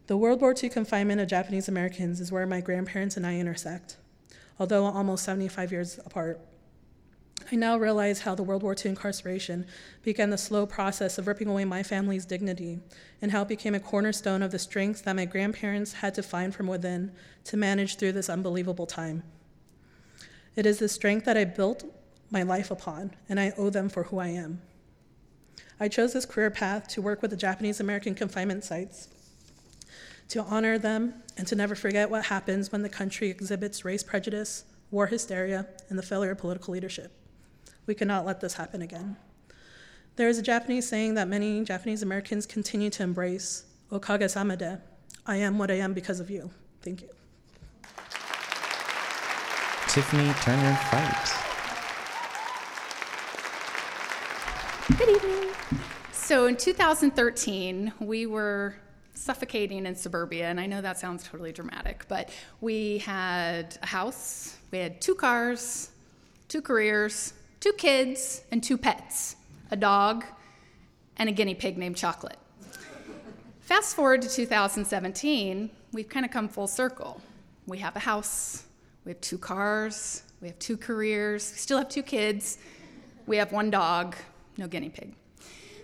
The 0.06 0.16
World 0.16 0.42
War 0.42 0.54
II 0.54 0.68
confinement 0.68 1.20
of 1.20 1.26
Japanese 1.26 1.66
Americans 1.66 2.20
is 2.20 2.30
where 2.30 2.46
my 2.46 2.60
grandparents 2.60 3.16
and 3.16 3.26
I 3.26 3.36
intersect, 3.40 3.96
although 4.58 4.84
almost 4.84 5.24
75 5.24 5.72
years 5.72 5.98
apart. 6.04 6.40
I 7.50 7.56
now 7.56 7.78
realize 7.78 8.20
how 8.20 8.34
the 8.34 8.42
World 8.42 8.62
War 8.62 8.74
II 8.74 8.90
incarceration 8.90 9.66
began 10.02 10.30
the 10.30 10.36
slow 10.36 10.66
process 10.66 11.16
of 11.16 11.26
ripping 11.26 11.48
away 11.48 11.64
my 11.64 11.82
family's 11.82 12.26
dignity, 12.26 12.80
and 13.22 13.32
how 13.32 13.42
it 13.42 13.48
became 13.48 13.74
a 13.74 13.80
cornerstone 13.80 14.42
of 14.42 14.50
the 14.50 14.58
strength 14.58 15.04
that 15.04 15.16
my 15.16 15.24
grandparents 15.24 15.94
had 15.94 16.14
to 16.14 16.22
find 16.22 16.54
from 16.54 16.66
within 16.66 17.12
to 17.44 17.56
manage 17.56 17.96
through 17.96 18.12
this 18.12 18.28
unbelievable 18.28 18.86
time. 18.86 19.22
It 20.56 20.66
is 20.66 20.78
the 20.78 20.88
strength 20.88 21.24
that 21.24 21.36
I 21.36 21.44
built 21.44 21.84
my 22.30 22.42
life 22.42 22.70
upon, 22.70 23.12
and 23.28 23.40
I 23.40 23.54
owe 23.56 23.70
them 23.70 23.88
for 23.88 24.04
who 24.04 24.18
I 24.18 24.28
am. 24.28 24.60
I 25.80 25.88
chose 25.88 26.12
this 26.12 26.26
career 26.26 26.50
path 26.50 26.88
to 26.88 27.02
work 27.02 27.22
with 27.22 27.30
the 27.30 27.36
Japanese 27.36 27.80
American 27.80 28.14
confinement 28.14 28.64
sites, 28.64 29.08
to 30.28 30.42
honor 30.42 30.78
them, 30.78 31.14
and 31.36 31.46
to 31.46 31.56
never 31.56 31.74
forget 31.74 32.10
what 32.10 32.26
happens 32.26 32.70
when 32.70 32.82
the 32.82 32.88
country 32.88 33.30
exhibits 33.30 33.84
race 33.84 34.02
prejudice, 34.02 34.64
war 34.90 35.06
hysteria, 35.06 35.66
and 35.88 35.98
the 35.98 36.02
failure 36.02 36.32
of 36.32 36.38
political 36.38 36.74
leadership. 36.74 37.12
We 37.86 37.94
cannot 37.94 38.26
let 38.26 38.40
this 38.40 38.54
happen 38.54 38.82
again. 38.82 39.16
There 40.16 40.28
is 40.28 40.38
a 40.38 40.42
Japanese 40.42 40.88
saying 40.88 41.14
that 41.14 41.28
many 41.28 41.64
Japanese 41.64 42.02
Americans 42.02 42.44
continue 42.44 42.90
to 42.90 43.02
embrace 43.02 43.64
Okage 43.90 44.24
samade. 44.24 44.80
I 45.26 45.36
am 45.36 45.58
what 45.58 45.70
I 45.70 45.74
am 45.74 45.94
because 45.94 46.20
of 46.20 46.28
you. 46.28 46.50
Thank 46.82 47.02
you. 47.02 47.08
Tiffany 49.88 50.32
Turner 50.42 50.74
Fight. 50.90 51.48
Good 54.98 55.08
evening. 55.08 55.54
So 56.12 56.46
in 56.46 56.56
2013, 56.56 57.92
we 58.00 58.26
were 58.26 58.74
suffocating 59.18 59.86
in 59.86 59.94
suburbia, 59.94 60.46
and 60.46 60.60
I 60.60 60.66
know 60.66 60.80
that 60.80 60.98
sounds 60.98 61.24
totally 61.24 61.52
dramatic, 61.52 62.04
but 62.08 62.30
we 62.60 62.98
had 62.98 63.76
a 63.82 63.86
house, 63.86 64.56
we 64.70 64.78
had 64.78 65.00
two 65.00 65.14
cars, 65.14 65.90
two 66.48 66.62
careers, 66.62 67.34
two 67.60 67.72
kids, 67.72 68.42
and 68.50 68.62
two 68.62 68.78
pets 68.78 69.36
a 69.70 69.76
dog 69.76 70.24
and 71.18 71.28
a 71.28 71.32
guinea 71.32 71.54
pig 71.54 71.76
named 71.76 71.96
Chocolate. 71.96 72.38
Fast 73.60 73.94
forward 73.94 74.22
to 74.22 74.28
2017, 74.30 75.68
we've 75.92 76.08
kind 76.08 76.24
of 76.24 76.32
come 76.32 76.48
full 76.48 76.66
circle. 76.66 77.20
We 77.66 77.76
have 77.78 77.96
a 77.96 77.98
house, 77.98 78.64
we 79.04 79.10
have 79.10 79.20
two 79.20 79.36
cars, 79.36 80.22
we 80.40 80.48
have 80.48 80.58
two 80.58 80.78
careers, 80.78 81.50
we 81.52 81.58
still 81.58 81.76
have 81.76 81.90
two 81.90 82.02
kids, 82.02 82.56
we 83.26 83.36
have 83.36 83.52
one 83.52 83.70
dog, 83.70 84.16
no 84.56 84.66
guinea 84.68 84.88
pig. 84.88 85.14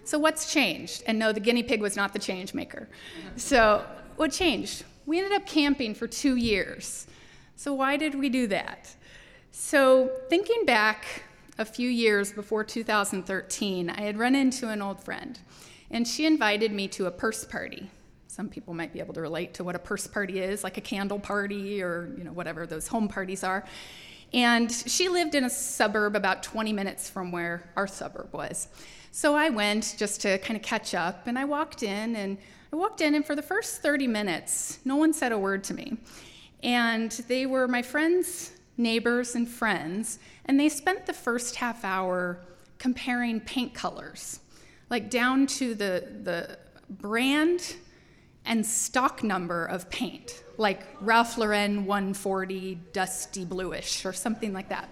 So, 0.04 0.18
what's 0.18 0.52
changed? 0.52 1.02
And 1.06 1.18
no, 1.18 1.32
the 1.32 1.40
guinea 1.40 1.62
pig 1.62 1.80
was 1.80 1.96
not 1.96 2.12
the 2.12 2.18
change 2.18 2.54
maker. 2.54 2.88
So, 3.36 3.84
what 4.16 4.32
changed? 4.32 4.84
We 5.06 5.18
ended 5.18 5.32
up 5.32 5.46
camping 5.46 5.94
for 5.94 6.06
two 6.06 6.36
years. 6.36 7.06
So, 7.56 7.72
why 7.72 7.96
did 7.96 8.14
we 8.14 8.28
do 8.28 8.46
that? 8.48 8.94
So, 9.50 10.10
thinking 10.28 10.64
back 10.66 11.24
a 11.58 11.64
few 11.64 11.88
years 11.88 12.32
before 12.32 12.64
2013, 12.64 13.90
I 13.90 14.00
had 14.00 14.18
run 14.18 14.34
into 14.34 14.68
an 14.68 14.82
old 14.82 15.02
friend, 15.02 15.38
and 15.90 16.06
she 16.06 16.26
invited 16.26 16.72
me 16.72 16.88
to 16.88 17.06
a 17.06 17.10
purse 17.10 17.44
party. 17.44 17.90
Some 18.26 18.48
people 18.48 18.74
might 18.74 18.92
be 18.92 18.98
able 18.98 19.14
to 19.14 19.20
relate 19.20 19.54
to 19.54 19.64
what 19.64 19.76
a 19.76 19.78
purse 19.78 20.06
party 20.06 20.40
is, 20.40 20.64
like 20.64 20.76
a 20.76 20.80
candle 20.80 21.20
party 21.20 21.82
or 21.82 22.12
you 22.18 22.24
know 22.24 22.32
whatever 22.32 22.66
those 22.66 22.88
home 22.88 23.06
parties 23.06 23.44
are. 23.44 23.64
And 24.32 24.70
she 24.72 25.08
lived 25.08 25.36
in 25.36 25.44
a 25.44 25.50
suburb 25.50 26.16
about 26.16 26.42
20 26.42 26.72
minutes 26.72 27.08
from 27.08 27.30
where 27.30 27.70
our 27.76 27.86
suburb 27.86 28.32
was. 28.32 28.66
So 29.16 29.36
I 29.36 29.48
went 29.48 29.94
just 29.96 30.22
to 30.22 30.38
kind 30.38 30.56
of 30.56 30.62
catch 30.64 30.92
up, 30.92 31.28
and 31.28 31.38
I 31.38 31.44
walked 31.44 31.84
in, 31.84 32.16
and 32.16 32.36
I 32.72 32.74
walked 32.74 33.00
in, 33.00 33.14
and 33.14 33.24
for 33.24 33.36
the 33.36 33.42
first 33.42 33.80
30 33.80 34.08
minutes, 34.08 34.80
no 34.84 34.96
one 34.96 35.12
said 35.12 35.30
a 35.30 35.38
word 35.38 35.62
to 35.64 35.74
me. 35.74 35.98
And 36.64 37.12
they 37.28 37.46
were 37.46 37.68
my 37.68 37.80
friends 37.80 38.50
neighbors, 38.76 39.36
and 39.36 39.48
friends, 39.48 40.18
and 40.46 40.58
they 40.58 40.68
spent 40.68 41.06
the 41.06 41.12
first 41.12 41.54
half 41.54 41.84
hour 41.84 42.40
comparing 42.78 43.38
paint 43.38 43.72
colors, 43.72 44.40
like 44.90 45.10
down 45.10 45.46
to 45.46 45.76
the, 45.76 46.08
the 46.24 46.58
brand 46.90 47.76
and 48.44 48.66
stock 48.66 49.22
number 49.22 49.64
of 49.66 49.88
paint, 49.90 50.42
like 50.58 50.82
Ralph 51.00 51.38
Lauren 51.38 51.86
140 51.86 52.80
dusty 52.92 53.44
bluish 53.44 54.04
or 54.04 54.12
something 54.12 54.52
like 54.52 54.70
that. 54.70 54.88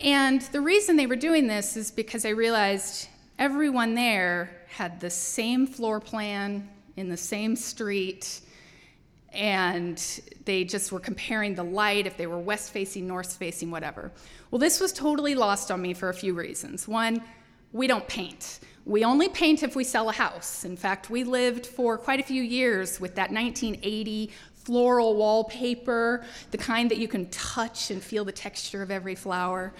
And 0.00 0.40
the 0.42 0.60
reason 0.60 0.96
they 0.96 1.06
were 1.06 1.16
doing 1.16 1.46
this 1.46 1.76
is 1.76 1.90
because 1.90 2.24
I 2.24 2.30
realized 2.30 3.08
everyone 3.38 3.94
there 3.94 4.50
had 4.68 5.00
the 5.00 5.10
same 5.10 5.66
floor 5.66 6.00
plan 6.00 6.68
in 6.96 7.08
the 7.08 7.16
same 7.16 7.56
street 7.56 8.40
and 9.32 10.02
they 10.44 10.64
just 10.64 10.90
were 10.90 11.00
comparing 11.00 11.54
the 11.54 11.62
light 11.62 12.06
if 12.06 12.16
they 12.16 12.26
were 12.26 12.38
west 12.38 12.70
facing, 12.70 13.06
north 13.06 13.34
facing, 13.36 13.70
whatever. 13.70 14.10
Well, 14.50 14.58
this 14.58 14.80
was 14.80 14.92
totally 14.92 15.34
lost 15.34 15.70
on 15.70 15.82
me 15.82 15.94
for 15.94 16.08
a 16.08 16.14
few 16.14 16.32
reasons. 16.32 16.88
One, 16.88 17.22
we 17.72 17.86
don't 17.86 18.06
paint. 18.08 18.60
We 18.86 19.04
only 19.04 19.28
paint 19.28 19.62
if 19.62 19.76
we 19.76 19.84
sell 19.84 20.08
a 20.08 20.12
house. 20.12 20.64
In 20.64 20.76
fact, 20.76 21.10
we 21.10 21.22
lived 21.22 21.66
for 21.66 21.98
quite 21.98 22.20
a 22.20 22.22
few 22.22 22.42
years 22.42 22.98
with 22.98 23.14
that 23.16 23.30
1980 23.30 24.30
floral 24.68 25.16
wallpaper, 25.16 26.22
the 26.50 26.58
kind 26.58 26.90
that 26.90 26.98
you 26.98 27.08
can 27.08 27.24
touch 27.30 27.90
and 27.90 28.02
feel 28.02 28.22
the 28.22 28.32
texture 28.32 28.82
of 28.82 28.90
every 28.90 29.14
flower. 29.14 29.72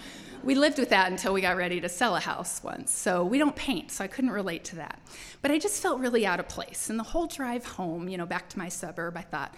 We 0.43 0.55
lived 0.55 0.79
with 0.79 0.89
that 0.89 1.11
until 1.11 1.31
we 1.31 1.41
got 1.41 1.57
ready 1.57 1.79
to 1.79 1.87
sell 1.87 2.15
a 2.15 2.19
house 2.19 2.63
once. 2.63 2.91
So 2.91 3.23
we 3.23 3.37
don't 3.37 3.55
paint, 3.55 3.91
so 3.91 4.03
I 4.03 4.07
couldn't 4.07 4.31
relate 4.31 4.63
to 4.65 4.77
that. 4.77 4.99
But 5.43 5.51
I 5.51 5.59
just 5.59 5.79
felt 5.79 5.99
really 5.99 6.25
out 6.25 6.39
of 6.39 6.47
place. 6.47 6.89
And 6.89 6.97
the 6.97 7.03
whole 7.03 7.27
drive 7.27 7.63
home, 7.63 8.09
you 8.09 8.17
know, 8.17 8.25
back 8.25 8.49
to 8.49 8.57
my 8.57 8.67
suburb, 8.67 9.15
I 9.15 9.21
thought, 9.21 9.53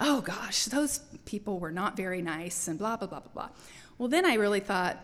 oh 0.00 0.20
gosh, 0.20 0.64
those 0.64 0.98
people 1.26 1.60
were 1.60 1.70
not 1.70 1.96
very 1.96 2.20
nice 2.20 2.66
and 2.66 2.76
blah, 2.76 2.96
blah, 2.96 3.06
blah, 3.06 3.20
blah, 3.20 3.32
blah. 3.32 3.48
Well, 3.98 4.08
then 4.08 4.26
I 4.26 4.34
really 4.34 4.58
thought, 4.58 4.98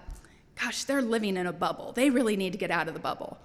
gosh, 0.61 0.82
they're 0.85 1.02
living 1.02 1.37
in 1.37 1.47
a 1.47 1.52
bubble. 1.52 1.92
They 1.92 2.11
really 2.11 2.37
need 2.37 2.50
to 2.50 2.58
get 2.58 2.73
out 2.73 2.88
of 2.88 2.94
the 2.94 3.00
bubble. 3.00 3.38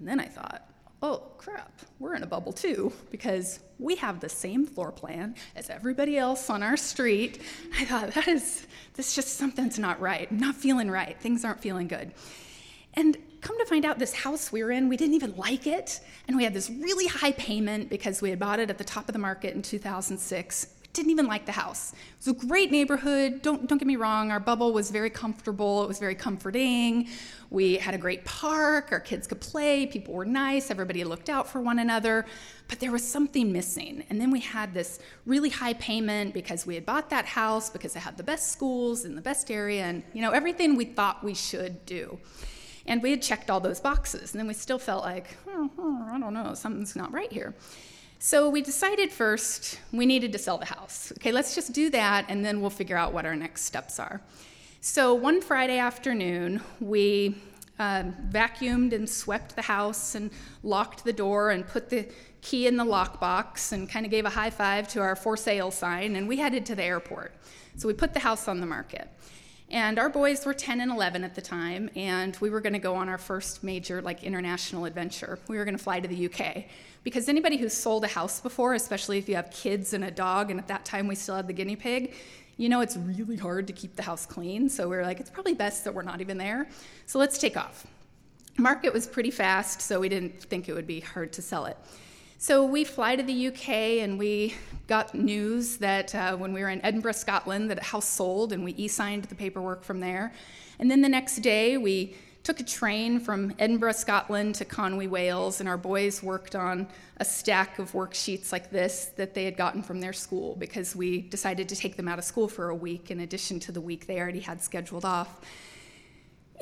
And 0.00 0.08
then 0.08 0.18
I 0.18 0.26
thought, 0.26 0.68
oh 1.02 1.22
crap, 1.38 1.72
we're 1.98 2.14
in 2.14 2.22
a 2.22 2.26
bubble 2.26 2.52
too, 2.52 2.92
because 3.10 3.60
we 3.78 3.96
have 3.96 4.20
the 4.20 4.28
same 4.28 4.66
floor 4.66 4.92
plan 4.92 5.34
as 5.56 5.70
everybody 5.70 6.18
else 6.18 6.50
on 6.50 6.62
our 6.62 6.76
street. 6.76 7.40
I 7.78 7.84
thought, 7.84 8.12
that 8.12 8.28
is, 8.28 8.66
this 8.94 9.14
just 9.14 9.36
something's 9.36 9.78
not 9.78 10.00
right. 10.00 10.30
Not 10.30 10.54
feeling 10.54 10.90
right. 10.90 11.18
Things 11.20 11.44
aren't 11.44 11.60
feeling 11.60 11.88
good. 11.88 12.12
And 12.94 13.16
come 13.40 13.58
to 13.58 13.64
find 13.64 13.84
out, 13.84 13.98
this 13.98 14.12
house 14.12 14.52
we 14.52 14.62
were 14.62 14.70
in, 14.70 14.88
we 14.88 14.96
didn't 14.96 15.14
even 15.14 15.34
like 15.36 15.66
it. 15.66 16.00
And 16.28 16.36
we 16.36 16.44
had 16.44 16.52
this 16.52 16.68
really 16.68 17.06
high 17.06 17.32
payment 17.32 17.88
because 17.88 18.20
we 18.20 18.30
had 18.30 18.38
bought 18.38 18.58
it 18.60 18.68
at 18.68 18.78
the 18.78 18.84
top 18.84 19.08
of 19.08 19.12
the 19.14 19.18
market 19.18 19.54
in 19.54 19.62
2006 19.62 20.66
didn't 20.92 21.10
even 21.10 21.26
like 21.26 21.46
the 21.46 21.52
house. 21.52 21.92
It 21.92 22.26
was 22.26 22.42
a 22.42 22.46
great 22.46 22.72
neighborhood. 22.72 23.42
Don't, 23.42 23.68
don't 23.68 23.78
get 23.78 23.86
me 23.86 23.96
wrong, 23.96 24.30
our 24.30 24.40
bubble 24.40 24.72
was 24.72 24.90
very 24.90 25.10
comfortable, 25.10 25.84
it 25.84 25.88
was 25.88 25.98
very 25.98 26.14
comforting. 26.14 27.08
We 27.48 27.76
had 27.76 27.94
a 27.94 27.98
great 27.98 28.24
park, 28.24 28.88
our 28.90 29.00
kids 29.00 29.26
could 29.26 29.40
play, 29.40 29.86
people 29.86 30.14
were 30.14 30.24
nice, 30.24 30.70
everybody 30.70 31.02
looked 31.04 31.28
out 31.28 31.48
for 31.48 31.60
one 31.60 31.78
another. 31.78 32.26
But 32.68 32.80
there 32.80 32.92
was 32.92 33.06
something 33.06 33.52
missing. 33.52 34.04
And 34.10 34.20
then 34.20 34.30
we 34.30 34.40
had 34.40 34.74
this 34.74 35.00
really 35.26 35.48
high 35.48 35.74
payment 35.74 36.34
because 36.34 36.66
we 36.66 36.74
had 36.74 36.86
bought 36.86 37.10
that 37.10 37.24
house, 37.24 37.70
because 37.70 37.94
it 37.96 38.00
had 38.00 38.16
the 38.16 38.22
best 38.22 38.52
schools 38.52 39.04
in 39.04 39.14
the 39.14 39.22
best 39.22 39.50
area, 39.50 39.84
and 39.84 40.02
you 40.12 40.22
know, 40.22 40.30
everything 40.30 40.76
we 40.76 40.84
thought 40.84 41.22
we 41.22 41.34
should 41.34 41.84
do. 41.86 42.18
And 42.86 43.02
we 43.02 43.10
had 43.10 43.22
checked 43.22 43.50
all 43.50 43.60
those 43.60 43.78
boxes, 43.78 44.32
and 44.32 44.40
then 44.40 44.48
we 44.48 44.54
still 44.54 44.78
felt 44.78 45.04
like, 45.04 45.36
oh, 45.48 45.70
oh, 45.78 46.08
I 46.10 46.18
don't 46.18 46.34
know, 46.34 46.54
something's 46.54 46.96
not 46.96 47.12
right 47.12 47.32
here. 47.32 47.54
So 48.22 48.50
we 48.50 48.60
decided 48.60 49.10
first 49.10 49.80
we 49.92 50.04
needed 50.04 50.32
to 50.32 50.38
sell 50.38 50.58
the 50.58 50.66
house. 50.66 51.10
Okay, 51.12 51.32
let's 51.32 51.54
just 51.54 51.72
do 51.72 51.88
that 51.88 52.26
and 52.28 52.44
then 52.44 52.60
we'll 52.60 52.68
figure 52.68 52.98
out 52.98 53.14
what 53.14 53.24
our 53.24 53.34
next 53.34 53.62
steps 53.62 53.98
are. 53.98 54.20
So 54.82 55.14
one 55.14 55.40
Friday 55.40 55.78
afternoon, 55.78 56.60
we 56.80 57.34
uh, 57.78 58.04
vacuumed 58.28 58.92
and 58.92 59.08
swept 59.08 59.56
the 59.56 59.62
house 59.62 60.14
and 60.14 60.30
locked 60.62 61.02
the 61.02 61.14
door 61.14 61.50
and 61.50 61.66
put 61.66 61.88
the 61.88 62.06
key 62.42 62.66
in 62.66 62.76
the 62.76 62.84
lockbox 62.84 63.72
and 63.72 63.88
kind 63.88 64.04
of 64.04 64.10
gave 64.10 64.26
a 64.26 64.30
high 64.30 64.50
five 64.50 64.86
to 64.88 65.00
our 65.00 65.16
for 65.16 65.34
sale 65.34 65.70
sign 65.70 66.14
and 66.14 66.28
we 66.28 66.36
headed 66.36 66.66
to 66.66 66.74
the 66.74 66.84
airport. 66.84 67.32
So 67.78 67.88
we 67.88 67.94
put 67.94 68.12
the 68.12 68.20
house 68.20 68.48
on 68.48 68.60
the 68.60 68.66
market. 68.66 69.08
And 69.70 70.00
our 70.00 70.08
boys 70.08 70.44
were 70.44 70.52
10 70.52 70.80
and 70.80 70.90
11 70.90 71.22
at 71.22 71.36
the 71.36 71.40
time, 71.40 71.90
and 71.94 72.36
we 72.40 72.50
were 72.50 72.60
going 72.60 72.72
to 72.72 72.80
go 72.80 72.96
on 72.96 73.08
our 73.08 73.18
first 73.18 73.62
major, 73.62 74.02
like, 74.02 74.24
international 74.24 74.84
adventure. 74.84 75.38
We 75.46 75.58
were 75.58 75.64
going 75.64 75.76
to 75.76 75.82
fly 75.82 76.00
to 76.00 76.08
the 76.08 76.26
UK. 76.26 76.64
Because 77.04 77.28
anybody 77.28 77.56
who's 77.56 77.72
sold 77.72 78.02
a 78.02 78.08
house 78.08 78.40
before, 78.40 78.74
especially 78.74 79.16
if 79.18 79.28
you 79.28 79.36
have 79.36 79.50
kids 79.52 79.92
and 79.92 80.04
a 80.04 80.10
dog, 80.10 80.50
and 80.50 80.58
at 80.58 80.66
that 80.66 80.84
time 80.84 81.06
we 81.06 81.14
still 81.14 81.36
had 81.36 81.46
the 81.46 81.52
guinea 81.52 81.76
pig, 81.76 82.14
you 82.56 82.68
know 82.68 82.80
it's 82.80 82.96
really 82.96 83.36
hard 83.36 83.68
to 83.68 83.72
keep 83.72 83.94
the 83.94 84.02
house 84.02 84.26
clean. 84.26 84.68
So 84.68 84.88
we 84.88 84.96
were 84.96 85.04
like, 85.04 85.20
it's 85.20 85.30
probably 85.30 85.54
best 85.54 85.84
that 85.84 85.94
we're 85.94 86.02
not 86.02 86.20
even 86.20 86.36
there. 86.36 86.68
So 87.06 87.18
let's 87.18 87.38
take 87.38 87.56
off. 87.56 87.86
market 88.58 88.92
was 88.92 89.06
pretty 89.06 89.30
fast, 89.30 89.80
so 89.80 90.00
we 90.00 90.08
didn't 90.08 90.42
think 90.42 90.68
it 90.68 90.74
would 90.74 90.86
be 90.86 91.00
hard 91.00 91.32
to 91.34 91.42
sell 91.42 91.66
it. 91.66 91.78
So 92.42 92.64
we 92.64 92.84
fly 92.84 93.16
to 93.16 93.22
the 93.22 93.48
UK 93.48 93.68
and 94.00 94.18
we 94.18 94.54
got 94.86 95.14
news 95.14 95.76
that 95.76 96.14
uh, 96.14 96.34
when 96.38 96.54
we 96.54 96.62
were 96.62 96.70
in 96.70 96.82
Edinburgh, 96.82 97.12
Scotland, 97.12 97.70
that 97.70 97.78
a 97.78 97.84
house 97.84 98.08
sold 98.08 98.54
and 98.54 98.64
we 98.64 98.72
e 98.78 98.88
signed 98.88 99.24
the 99.24 99.34
paperwork 99.34 99.84
from 99.84 100.00
there. 100.00 100.32
And 100.78 100.90
then 100.90 101.02
the 101.02 101.08
next 101.10 101.40
day 101.40 101.76
we 101.76 102.16
took 102.42 102.58
a 102.58 102.62
train 102.62 103.20
from 103.20 103.52
Edinburgh, 103.58 103.92
Scotland 103.92 104.54
to 104.54 104.64
Conwy, 104.64 105.06
Wales, 105.06 105.60
and 105.60 105.68
our 105.68 105.76
boys 105.76 106.22
worked 106.22 106.56
on 106.56 106.88
a 107.18 107.26
stack 107.26 107.78
of 107.78 107.92
worksheets 107.92 108.52
like 108.52 108.70
this 108.70 109.10
that 109.16 109.34
they 109.34 109.44
had 109.44 109.58
gotten 109.58 109.82
from 109.82 110.00
their 110.00 110.14
school 110.14 110.56
because 110.56 110.96
we 110.96 111.20
decided 111.20 111.68
to 111.68 111.76
take 111.76 111.94
them 111.98 112.08
out 112.08 112.18
of 112.18 112.24
school 112.24 112.48
for 112.48 112.70
a 112.70 112.74
week 112.74 113.10
in 113.10 113.20
addition 113.20 113.60
to 113.60 113.70
the 113.70 113.82
week 113.82 114.06
they 114.06 114.18
already 114.18 114.40
had 114.40 114.62
scheduled 114.62 115.04
off. 115.04 115.42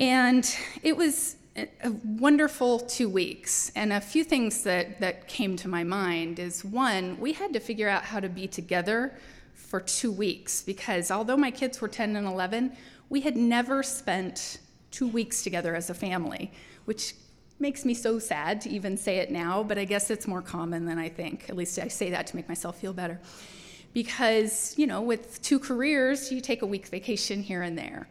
And 0.00 0.44
it 0.82 0.96
was 0.96 1.36
a 1.82 1.90
wonderful 2.04 2.80
two 2.80 3.08
weeks. 3.08 3.72
And 3.74 3.92
a 3.92 4.00
few 4.00 4.24
things 4.24 4.62
that, 4.64 5.00
that 5.00 5.28
came 5.28 5.56
to 5.56 5.68
my 5.68 5.84
mind 5.84 6.38
is 6.38 6.64
one, 6.64 7.18
we 7.18 7.32
had 7.32 7.52
to 7.52 7.60
figure 7.60 7.88
out 7.88 8.04
how 8.04 8.20
to 8.20 8.28
be 8.28 8.46
together 8.46 9.14
for 9.54 9.80
two 9.80 10.10
weeks 10.10 10.62
because 10.62 11.10
although 11.10 11.36
my 11.36 11.50
kids 11.50 11.80
were 11.80 11.88
10 11.88 12.16
and 12.16 12.26
11, 12.26 12.72
we 13.08 13.20
had 13.20 13.36
never 13.36 13.82
spent 13.82 14.58
two 14.90 15.08
weeks 15.08 15.42
together 15.42 15.74
as 15.74 15.90
a 15.90 15.94
family, 15.94 16.50
which 16.86 17.14
makes 17.60 17.84
me 17.84 17.94
so 17.94 18.18
sad 18.18 18.60
to 18.62 18.70
even 18.70 18.96
say 18.96 19.18
it 19.18 19.30
now, 19.30 19.62
but 19.62 19.78
I 19.78 19.84
guess 19.84 20.10
it's 20.10 20.26
more 20.26 20.42
common 20.42 20.86
than 20.86 20.98
I 20.98 21.08
think. 21.08 21.50
At 21.50 21.56
least 21.56 21.78
I 21.78 21.88
say 21.88 22.10
that 22.10 22.26
to 22.28 22.36
make 22.36 22.48
myself 22.48 22.78
feel 22.78 22.92
better. 22.92 23.20
Because, 23.94 24.74
you 24.76 24.86
know, 24.86 25.02
with 25.02 25.42
two 25.42 25.58
careers, 25.58 26.30
you 26.30 26.40
take 26.40 26.62
a 26.62 26.66
week 26.66 26.86
vacation 26.86 27.42
here 27.42 27.62
and 27.62 27.76
there. 27.76 28.08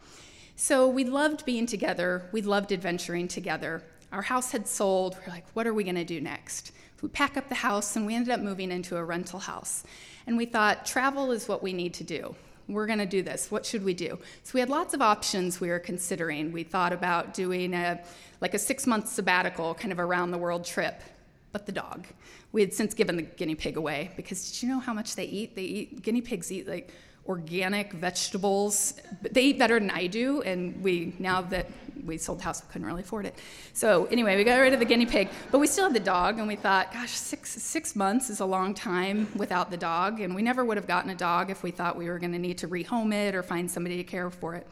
So 0.59 0.87
we 0.87 1.03
loved 1.03 1.45
being 1.45 1.67
together. 1.67 2.23
We 2.31 2.41
loved 2.41 2.71
adventuring 2.71 3.27
together. 3.27 3.83
Our 4.11 4.23
house 4.23 4.51
had 4.51 4.67
sold. 4.67 5.15
We 5.15 5.31
are 5.31 5.35
like, 5.35 5.45
what 5.53 5.67
are 5.67 5.73
we 5.73 5.83
going 5.83 5.97
to 5.97 6.03
do 6.03 6.19
next? 6.19 6.71
We 7.03 7.09
pack 7.09 7.37
up 7.37 7.47
the 7.47 7.53
house, 7.53 7.95
and 7.95 8.07
we 8.07 8.15
ended 8.15 8.33
up 8.33 8.39
moving 8.39 8.71
into 8.71 8.97
a 8.97 9.03
rental 9.03 9.37
house. 9.37 9.83
And 10.25 10.35
we 10.35 10.47
thought, 10.47 10.83
travel 10.83 11.31
is 11.31 11.47
what 11.47 11.61
we 11.61 11.73
need 11.73 11.93
to 11.93 12.03
do. 12.03 12.35
We're 12.67 12.87
going 12.87 12.97
to 12.97 13.05
do 13.05 13.21
this. 13.21 13.51
What 13.51 13.67
should 13.67 13.85
we 13.85 13.93
do? 13.93 14.17
So 14.43 14.51
we 14.55 14.59
had 14.59 14.69
lots 14.69 14.95
of 14.95 15.01
options 15.01 15.61
we 15.61 15.69
were 15.69 15.77
considering. 15.77 16.51
We 16.51 16.63
thought 16.63 16.91
about 16.91 17.35
doing 17.35 17.75
a 17.75 18.01
like 18.41 18.55
a 18.55 18.59
six 18.59 18.87
month 18.87 19.09
sabbatical, 19.09 19.75
kind 19.75 19.91
of 19.91 19.99
around 19.99 20.31
the 20.31 20.39
world 20.39 20.65
trip. 20.65 21.03
But 21.51 21.67
the 21.67 21.71
dog. 21.71 22.07
We 22.51 22.61
had 22.61 22.73
since 22.73 22.95
given 22.95 23.15
the 23.15 23.21
guinea 23.21 23.55
pig 23.55 23.77
away 23.77 24.11
because 24.15 24.51
did 24.51 24.63
you 24.63 24.69
know 24.69 24.79
how 24.79 24.93
much 24.93 25.15
they 25.15 25.25
eat? 25.25 25.55
They 25.55 25.63
eat 25.63 26.01
guinea 26.01 26.21
pigs 26.21 26.51
eat 26.51 26.67
like 26.67 26.91
organic 27.27 27.93
vegetables. 27.93 28.93
They 29.21 29.43
eat 29.43 29.59
better 29.59 29.79
than 29.79 29.91
I 29.91 30.07
do, 30.07 30.41
and 30.41 30.81
we 30.81 31.13
now 31.19 31.41
that 31.43 31.67
we 32.05 32.17
sold 32.17 32.39
the 32.39 32.43
house, 32.43 32.61
we 32.63 32.71
couldn't 32.71 32.87
really 32.87 33.01
afford 33.01 33.25
it. 33.25 33.35
So 33.73 34.05
anyway, 34.05 34.37
we 34.37 34.43
got 34.43 34.57
rid 34.57 34.73
of 34.73 34.79
the 34.79 34.85
guinea 34.85 35.05
pig, 35.05 35.29
but 35.51 35.59
we 35.59 35.67
still 35.67 35.85
had 35.85 35.93
the 35.93 35.99
dog, 35.99 36.39
and 36.39 36.47
we 36.47 36.55
thought, 36.55 36.93
gosh, 36.93 37.11
six 37.11 37.51
six 37.51 37.95
months 37.95 38.29
is 38.29 38.39
a 38.39 38.45
long 38.45 38.73
time 38.73 39.27
without 39.35 39.69
the 39.71 39.77
dog, 39.77 40.21
and 40.21 40.33
we 40.33 40.41
never 40.41 40.63
would 40.63 40.77
have 40.77 40.87
gotten 40.87 41.09
a 41.09 41.15
dog 41.15 41.49
if 41.49 41.63
we 41.63 41.71
thought 41.71 41.97
we 41.97 42.09
were 42.09 42.19
going 42.19 42.31
to 42.33 42.39
need 42.39 42.57
to 42.59 42.67
rehome 42.67 43.13
it 43.13 43.35
or 43.35 43.43
find 43.43 43.69
somebody 43.69 43.97
to 43.97 44.03
care 44.03 44.29
for 44.29 44.55
it. 44.55 44.67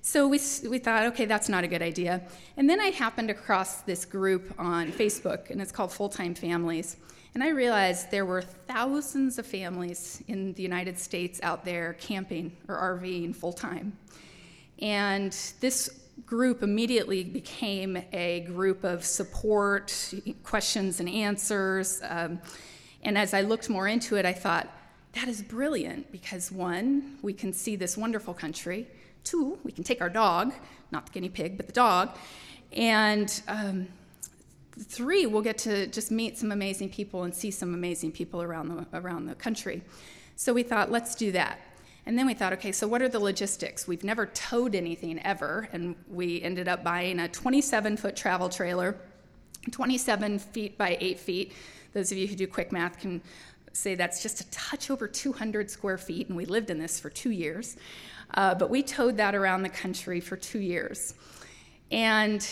So 0.00 0.28
we, 0.28 0.40
we 0.68 0.78
thought, 0.78 1.06
okay, 1.06 1.26
that's 1.26 1.48
not 1.48 1.64
a 1.64 1.66
good 1.66 1.82
idea. 1.82 2.22
And 2.56 2.70
then 2.70 2.80
I 2.80 2.86
happened 2.86 3.30
across 3.30 3.82
this 3.82 4.04
group 4.04 4.54
on 4.58 4.92
Facebook, 4.92 5.50
and 5.50 5.60
it's 5.60 5.72
called 5.72 5.92
Full 5.92 6.08
Time 6.08 6.34
Families. 6.34 6.96
And 7.38 7.44
I 7.44 7.50
realized 7.50 8.10
there 8.10 8.26
were 8.26 8.42
thousands 8.42 9.38
of 9.38 9.46
families 9.46 10.24
in 10.26 10.54
the 10.54 10.62
United 10.64 10.98
States 10.98 11.38
out 11.44 11.64
there 11.64 11.92
camping 12.00 12.50
or 12.66 12.74
RVing 13.00 13.32
full 13.32 13.52
time. 13.52 13.96
And 14.80 15.30
this 15.60 16.00
group 16.26 16.64
immediately 16.64 17.22
became 17.22 17.96
a 18.12 18.40
group 18.40 18.82
of 18.82 19.04
support, 19.04 20.14
questions 20.42 20.98
and 20.98 21.08
answers. 21.08 22.00
Um, 22.02 22.40
and 23.04 23.16
as 23.16 23.32
I 23.32 23.42
looked 23.42 23.70
more 23.70 23.86
into 23.86 24.16
it, 24.16 24.26
I 24.26 24.32
thought, 24.32 24.68
that 25.12 25.28
is 25.28 25.40
brilliant 25.40 26.10
because 26.10 26.50
one, 26.50 27.18
we 27.22 27.32
can 27.32 27.52
see 27.52 27.76
this 27.76 27.96
wonderful 27.96 28.34
country. 28.34 28.88
Two, 29.22 29.60
we 29.62 29.70
can 29.70 29.84
take 29.84 30.00
our 30.00 30.10
dog, 30.10 30.54
not 30.90 31.06
the 31.06 31.12
guinea 31.12 31.28
pig, 31.28 31.56
but 31.56 31.68
the 31.68 31.72
dog, 31.72 32.16
and 32.72 33.42
um, 33.46 33.86
three, 34.78 35.26
we'll 35.26 35.42
get 35.42 35.58
to 35.58 35.86
just 35.88 36.10
meet 36.10 36.38
some 36.38 36.52
amazing 36.52 36.90
people 36.90 37.24
and 37.24 37.34
see 37.34 37.50
some 37.50 37.74
amazing 37.74 38.12
people 38.12 38.42
around 38.42 38.68
the, 38.68 38.98
around 38.98 39.26
the 39.26 39.34
country. 39.34 39.82
So 40.36 40.52
we 40.52 40.62
thought, 40.62 40.90
let's 40.90 41.14
do 41.14 41.32
that. 41.32 41.60
And 42.06 42.18
then 42.18 42.26
we 42.26 42.32
thought, 42.32 42.54
okay, 42.54 42.72
so 42.72 42.88
what 42.88 43.02
are 43.02 43.08
the 43.08 43.18
logistics? 43.18 43.86
We've 43.86 44.04
never 44.04 44.26
towed 44.26 44.74
anything 44.74 45.20
ever, 45.24 45.68
and 45.72 45.94
we 46.08 46.40
ended 46.40 46.66
up 46.66 46.82
buying 46.82 47.20
a 47.20 47.28
27 47.28 47.98
foot 47.98 48.16
travel 48.16 48.48
trailer, 48.48 48.96
27 49.70 50.38
feet 50.38 50.78
by 50.78 50.96
8 51.00 51.18
feet. 51.20 51.52
Those 51.92 52.10
of 52.10 52.16
you 52.16 52.26
who 52.26 52.34
do 52.34 52.46
quick 52.46 52.72
math 52.72 52.98
can 52.98 53.20
say 53.74 53.94
that's 53.94 54.22
just 54.22 54.40
a 54.40 54.50
touch 54.50 54.90
over 54.90 55.06
200 55.06 55.70
square 55.70 55.98
feet, 55.98 56.28
and 56.28 56.36
we 56.36 56.46
lived 56.46 56.70
in 56.70 56.78
this 56.78 56.98
for 56.98 57.10
two 57.10 57.30
years. 57.30 57.76
Uh, 58.34 58.54
but 58.54 58.70
we 58.70 58.82
towed 58.82 59.16
that 59.18 59.34
around 59.34 59.62
the 59.62 59.68
country 59.68 60.20
for 60.20 60.36
two 60.36 60.60
years. 60.60 61.14
And 61.90 62.46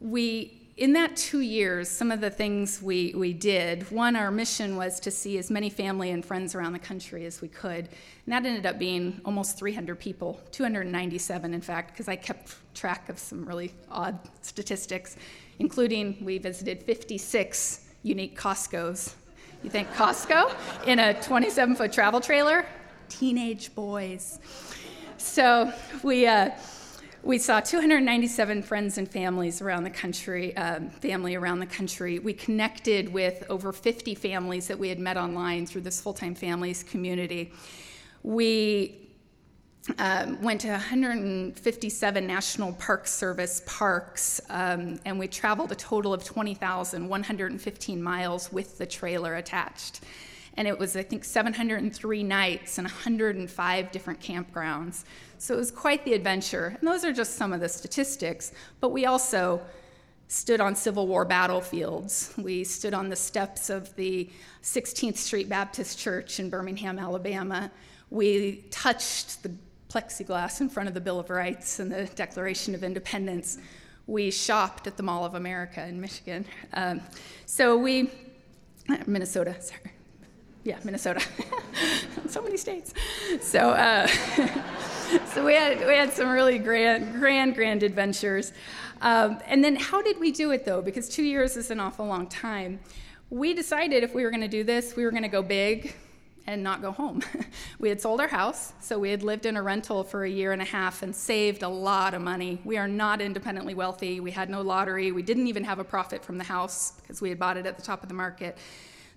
we 0.00 0.59
in 0.80 0.94
that 0.94 1.14
two 1.14 1.40
years, 1.40 1.90
some 1.90 2.10
of 2.10 2.22
the 2.22 2.30
things 2.30 2.80
we, 2.80 3.12
we 3.14 3.34
did 3.34 3.88
one, 3.90 4.16
our 4.16 4.30
mission 4.30 4.76
was 4.76 4.98
to 5.00 5.10
see 5.10 5.36
as 5.36 5.50
many 5.50 5.68
family 5.68 6.10
and 6.10 6.24
friends 6.24 6.54
around 6.54 6.72
the 6.72 6.78
country 6.78 7.26
as 7.26 7.42
we 7.42 7.48
could. 7.48 7.86
And 8.24 8.32
that 8.32 8.46
ended 8.46 8.64
up 8.64 8.78
being 8.78 9.20
almost 9.26 9.58
300 9.58 10.00
people, 10.00 10.40
297 10.52 11.52
in 11.52 11.60
fact, 11.60 11.92
because 11.92 12.08
I 12.08 12.16
kept 12.16 12.56
track 12.74 13.10
of 13.10 13.18
some 13.18 13.44
really 13.44 13.74
odd 13.90 14.18
statistics, 14.40 15.18
including 15.58 16.16
we 16.24 16.38
visited 16.38 16.82
56 16.82 17.86
unique 18.02 18.38
Costco's. 18.38 19.16
You 19.62 19.68
think 19.68 19.86
Costco 19.90 20.50
in 20.86 20.98
a 20.98 21.12
27 21.20 21.76
foot 21.76 21.92
travel 21.92 22.22
trailer? 22.22 22.64
Teenage 23.10 23.74
boys. 23.74 24.38
So 25.18 25.74
we, 26.02 26.26
uh, 26.26 26.52
we 27.22 27.38
saw 27.38 27.60
297 27.60 28.62
friends 28.62 28.96
and 28.96 29.08
families 29.08 29.60
around 29.60 29.84
the 29.84 29.90
country, 29.90 30.56
um, 30.56 30.88
family 30.88 31.34
around 31.34 31.58
the 31.58 31.66
country. 31.66 32.18
We 32.18 32.32
connected 32.32 33.12
with 33.12 33.44
over 33.50 33.72
50 33.72 34.14
families 34.14 34.66
that 34.68 34.78
we 34.78 34.88
had 34.88 34.98
met 34.98 35.16
online 35.16 35.66
through 35.66 35.82
this 35.82 36.00
full 36.00 36.14
time 36.14 36.34
families 36.34 36.82
community. 36.82 37.52
We 38.22 39.08
um, 39.98 40.40
went 40.40 40.62
to 40.62 40.70
157 40.70 42.26
National 42.26 42.72
Park 42.74 43.06
Service 43.06 43.62
parks, 43.66 44.40
um, 44.48 44.98
and 45.04 45.18
we 45.18 45.26
traveled 45.28 45.72
a 45.72 45.76
total 45.76 46.14
of 46.14 46.24
20,115 46.24 48.02
miles 48.02 48.52
with 48.52 48.78
the 48.78 48.86
trailer 48.86 49.36
attached. 49.36 50.00
And 50.56 50.66
it 50.66 50.78
was, 50.78 50.96
I 50.96 51.02
think, 51.02 51.24
703 51.24 52.22
nights 52.22 52.78
and 52.78 52.86
105 52.86 53.92
different 53.92 54.20
campgrounds. 54.20 55.04
So 55.38 55.54
it 55.54 55.58
was 55.58 55.70
quite 55.70 56.04
the 56.04 56.14
adventure. 56.14 56.76
And 56.78 56.88
those 56.88 57.04
are 57.04 57.12
just 57.12 57.36
some 57.36 57.52
of 57.52 57.60
the 57.60 57.68
statistics. 57.68 58.52
But 58.80 58.90
we 58.90 59.06
also 59.06 59.60
stood 60.30 60.60
on 60.60 60.76
Civil 60.76 61.08
War 61.08 61.24
battlefields. 61.24 62.32
We 62.38 62.62
stood 62.62 62.94
on 62.94 63.08
the 63.08 63.16
steps 63.16 63.68
of 63.68 63.94
the 63.96 64.30
16th 64.62 65.16
Street 65.16 65.48
Baptist 65.48 65.98
Church 65.98 66.38
in 66.38 66.48
Birmingham, 66.48 66.98
Alabama. 66.98 67.70
We 68.10 68.64
touched 68.70 69.42
the 69.42 69.52
plexiglass 69.88 70.60
in 70.60 70.68
front 70.68 70.88
of 70.88 70.94
the 70.94 71.00
Bill 71.00 71.18
of 71.18 71.30
Rights 71.30 71.80
and 71.80 71.90
the 71.90 72.04
Declaration 72.04 72.74
of 72.76 72.84
Independence. 72.84 73.58
We 74.06 74.30
shopped 74.30 74.86
at 74.86 74.96
the 74.96 75.02
Mall 75.02 75.24
of 75.24 75.34
America 75.34 75.84
in 75.84 76.00
Michigan. 76.00 76.44
Um, 76.74 77.00
so 77.46 77.76
we, 77.76 78.10
Minnesota, 79.06 79.60
sorry. 79.60 79.92
Yeah, 80.62 80.78
Minnesota. 80.84 81.22
so 82.26 82.42
many 82.42 82.56
states. 82.56 82.92
So, 83.40 83.70
uh, 83.70 84.06
so 85.26 85.44
we 85.44 85.54
had 85.54 85.78
we 85.86 85.94
had 85.94 86.12
some 86.12 86.28
really 86.28 86.58
grand, 86.58 87.14
grand, 87.14 87.54
grand 87.54 87.82
adventures. 87.82 88.52
Um, 89.00 89.38
and 89.46 89.64
then, 89.64 89.76
how 89.76 90.02
did 90.02 90.20
we 90.20 90.30
do 90.30 90.50
it 90.50 90.66
though? 90.66 90.82
Because 90.82 91.08
two 91.08 91.22
years 91.22 91.56
is 91.56 91.70
an 91.70 91.80
awful 91.80 92.06
long 92.06 92.26
time. 92.26 92.78
We 93.30 93.54
decided 93.54 94.02
if 94.02 94.14
we 94.14 94.22
were 94.22 94.30
going 94.30 94.42
to 94.42 94.48
do 94.48 94.64
this, 94.64 94.96
we 94.96 95.04
were 95.04 95.10
going 95.10 95.22
to 95.22 95.28
go 95.28 95.40
big 95.40 95.94
and 96.46 96.62
not 96.62 96.82
go 96.82 96.90
home. 96.90 97.22
we 97.78 97.88
had 97.88 98.00
sold 98.00 98.20
our 98.20 98.28
house, 98.28 98.72
so 98.80 98.98
we 98.98 99.10
had 99.10 99.22
lived 99.22 99.46
in 99.46 99.56
a 99.56 99.62
rental 99.62 100.04
for 100.04 100.24
a 100.24 100.28
year 100.28 100.52
and 100.52 100.60
a 100.60 100.64
half 100.64 101.02
and 101.02 101.14
saved 101.14 101.62
a 101.62 101.68
lot 101.68 102.12
of 102.12 102.20
money. 102.20 102.60
We 102.64 102.76
are 102.76 102.88
not 102.88 103.20
independently 103.20 103.72
wealthy. 103.72 104.20
We 104.20 104.32
had 104.32 104.50
no 104.50 104.60
lottery. 104.60 105.12
We 105.12 105.22
didn't 105.22 105.46
even 105.46 105.64
have 105.64 105.78
a 105.78 105.84
profit 105.84 106.24
from 106.24 106.38
the 106.38 106.44
house 106.44 106.92
because 107.00 107.22
we 107.22 107.28
had 107.30 107.38
bought 107.38 107.56
it 107.56 107.66
at 107.66 107.76
the 107.76 107.82
top 107.82 108.02
of 108.02 108.08
the 108.08 108.14
market. 108.14 108.58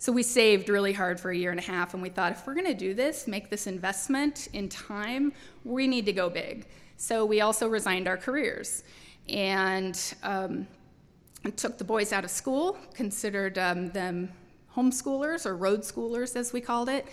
So 0.04 0.12
we 0.12 0.22
saved 0.22 0.68
really 0.68 0.92
hard 0.92 1.18
for 1.18 1.32
a 1.32 1.38
year 1.38 1.52
and 1.52 1.60
a 1.62 1.64
half, 1.64 1.94
and 1.94 2.04
we 2.04 2.10
thought 2.10 2.34
if 2.34 2.46
we're 2.46 2.56
going 2.56 2.68
to 2.68 2.74
do 2.74 2.94
this, 2.94 3.26
make 3.26 3.50
this 3.50 3.68
investment 3.68 4.50
in 4.52 4.68
time, 4.68 5.32
we 5.64 5.88
need 5.88 6.06
to 6.08 6.12
go 6.12 6.30
big. 6.30 6.66
So 6.98 7.24
we 7.24 7.40
also 7.40 7.70
resigned 7.70 8.06
our 8.10 8.18
careers 8.18 8.84
and 9.30 9.98
um, 10.22 10.68
took 11.56 11.78
the 11.78 11.86
boys 11.86 12.12
out 12.12 12.26
of 12.26 12.32
school, 12.32 12.78
considered 12.94 13.58
um, 13.58 13.92
them 13.92 14.30
homeschoolers 14.76 15.46
or 15.46 15.56
road 15.56 15.84
schoolers, 15.84 16.36
as 16.36 16.52
we 16.52 16.60
called 16.60 16.90
it, 16.90 17.08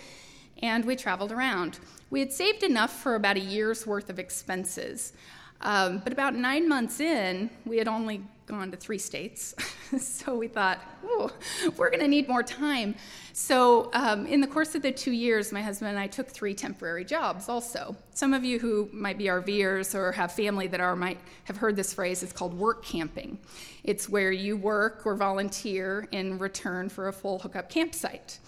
and 0.61 0.85
we 0.85 0.96
traveled 0.96 1.31
around. 1.31 1.79
We 2.11 2.18
had 2.18 2.33
saved 2.33 2.64
enough 2.64 2.92
for 2.92 3.14
about 3.14 3.37
a 3.37 3.40
year's 3.40 3.87
worth 3.87 4.11
of 4.11 4.18
expenses. 4.18 5.12
Um, 5.61 5.98
but 5.98 6.12
about 6.12 6.35
nine 6.35 6.68
months 6.68 6.98
in, 6.98 7.50
we 7.64 7.76
had 7.76 7.87
only 7.87 8.22
gone 8.50 8.70
to 8.72 8.76
three 8.76 8.98
states. 8.98 9.54
so 9.98 10.34
we 10.34 10.48
thought, 10.48 10.80
oh, 11.04 11.30
we're 11.76 11.88
going 11.88 12.00
to 12.00 12.08
need 12.08 12.28
more 12.28 12.42
time. 12.42 12.96
So, 13.32 13.90
um, 13.94 14.26
in 14.26 14.40
the 14.40 14.46
course 14.46 14.74
of 14.74 14.82
the 14.82 14.90
two 14.90 15.12
years, 15.12 15.52
my 15.52 15.62
husband 15.62 15.90
and 15.90 15.98
I 15.98 16.08
took 16.08 16.28
three 16.28 16.52
temporary 16.52 17.04
jobs 17.04 17.48
also. 17.48 17.96
Some 18.12 18.34
of 18.34 18.44
you 18.44 18.58
who 18.58 18.90
might 18.92 19.16
be 19.16 19.26
RVers 19.26 19.94
or 19.94 20.10
have 20.12 20.32
family 20.32 20.66
that 20.66 20.80
are 20.80 20.96
might 20.96 21.18
have 21.44 21.56
heard 21.56 21.76
this 21.76 21.94
phrase. 21.94 22.22
It's 22.24 22.32
called 22.32 22.52
work 22.52 22.84
camping. 22.84 23.38
It's 23.84 24.08
where 24.08 24.32
you 24.32 24.56
work 24.56 25.06
or 25.06 25.14
volunteer 25.14 26.08
in 26.10 26.38
return 26.38 26.88
for 26.88 27.08
a 27.08 27.12
full 27.12 27.38
hookup 27.38 27.70
campsite. 27.70 28.40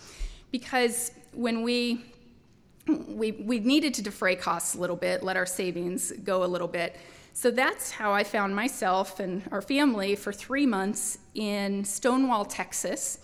Because 0.50 1.12
when 1.32 1.62
we 1.62 2.04
we, 2.88 3.30
we 3.30 3.60
needed 3.60 3.94
to 3.94 4.02
defray 4.02 4.34
costs 4.34 4.74
a 4.74 4.78
little 4.78 4.96
bit, 4.96 5.22
let 5.22 5.36
our 5.36 5.46
savings 5.46 6.12
go 6.24 6.42
a 6.42 6.46
little 6.46 6.66
bit. 6.66 6.96
So 7.34 7.50
that's 7.50 7.90
how 7.90 8.12
I 8.12 8.24
found 8.24 8.54
myself 8.54 9.18
and 9.18 9.42
our 9.50 9.62
family 9.62 10.16
for 10.16 10.32
three 10.32 10.66
months 10.66 11.18
in 11.34 11.82
Stonewall, 11.84 12.44
Texas. 12.44 13.18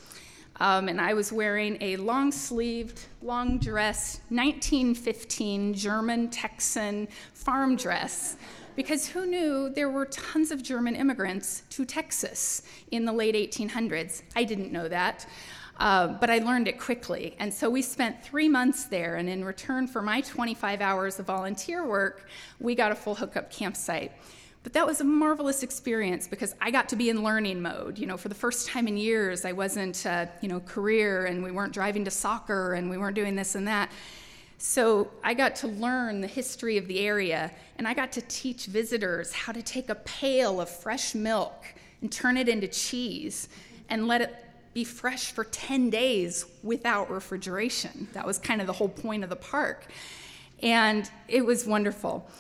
Um, 0.61 0.89
and 0.89 1.01
I 1.01 1.15
was 1.15 1.31
wearing 1.31 1.77
a 1.81 1.97
long 1.97 2.33
sleeved, 2.33 3.01
long 3.23 3.59
dress, 3.59 4.21
1915 4.31 5.75
German 5.75 6.31
Texan 6.31 7.07
farm 7.35 7.77
dress. 7.77 8.37
Because 8.75 9.09
who 9.09 9.27
knew 9.27 9.69
there 9.69 9.91
were 9.91 10.07
tons 10.07 10.51
of 10.53 10.63
German 10.63 10.97
immigrants 10.97 11.65
to 11.71 11.85
Texas 11.85 12.63
in 12.91 13.05
the 13.05 13.13
late 13.13 13.35
1800s? 13.35 14.23
I 14.35 14.45
didn't 14.45 14.73
know 14.73 14.89
that. 14.89 15.27
Uh, 15.79 16.09
but 16.09 16.29
I 16.29 16.39
learned 16.39 16.67
it 16.67 16.79
quickly. 16.79 17.37
And 17.39 17.55
so 17.55 17.71
we 17.71 17.83
spent 17.83 18.23
three 18.25 18.49
months 18.49 18.85
there, 18.85 19.17
and 19.17 19.29
in 19.29 19.45
return 19.45 19.87
for 19.87 20.03
my 20.03 20.21
25 20.23 20.81
hours 20.81 21.19
of 21.19 21.27
volunteer 21.27 21.87
work, 21.87 22.29
we 22.59 22.75
got 22.75 22.91
a 22.91 22.97
full 22.97 23.15
hookup 23.15 23.51
campsite. 23.51 24.13
But 24.65 24.73
that 24.73 24.87
was 24.87 25.01
a 25.01 25.05
marvelous 25.05 25.63
experience 25.63 26.27
because 26.27 26.55
I 26.61 26.71
got 26.73 26.89
to 26.89 26.97
be 26.97 27.11
in 27.11 27.23
learning 27.23 27.63
mode. 27.63 27.97
You 27.97 28.07
know, 28.07 28.17
for 28.17 28.29
the 28.29 28.35
first 28.35 28.69
time 28.69 28.89
in 28.89 28.97
years, 28.97 29.45
I 29.45 29.53
wasn't, 29.53 30.05
uh, 30.05 30.27
you 30.41 30.49
know, 30.49 30.61
career 30.61 31.27
and 31.27 31.43
we 31.43 31.53
weren't 31.53 31.73
driving 31.73 32.05
to 32.05 32.11
soccer 32.11 32.75
and 32.75 32.91
we 32.91 32.99
weren't 32.99 33.15
doing 33.15 33.37
this 33.37 33.55
and 33.55 33.69
that. 33.69 33.91
So 34.59 35.13
I 35.23 35.35
got 35.35 35.55
to 35.57 35.69
learn 35.69 36.21
the 36.21 36.27
history 36.27 36.77
of 36.77 36.89
the 36.89 36.99
area 37.01 37.53
and 37.77 37.87
I 37.87 37.95
got 37.95 38.11
to 38.13 38.21
teach 38.23 38.67
visitors 38.67 39.33
how 39.33 39.53
to 39.53 39.63
take 39.63 39.89
a 39.89 39.95
pail 39.95 40.61
of 40.61 40.69
fresh 40.69 41.15
milk 41.15 41.65
and 42.03 42.11
turn 42.11 42.37
it 42.37 42.49
into 42.49 42.67
cheese 42.67 43.49
and 43.89 44.09
let 44.09 44.21
it 44.21 44.35
be 44.79 44.85
fresh 44.85 45.33
for 45.33 45.43
10 45.43 45.91
days 45.91 46.47
without 46.63 47.11
refrigeration. 47.11 48.07
That 48.13 48.25
was 48.25 48.39
kind 48.39 48.61
of 48.61 48.69
the 48.69 48.73
whole 48.73 48.89
point 48.89 49.25
of 49.25 49.29
the 49.29 49.35
park. 49.35 49.87
And 50.63 51.11
it 51.27 51.45
was 51.45 51.67
wonderful. 51.67 52.31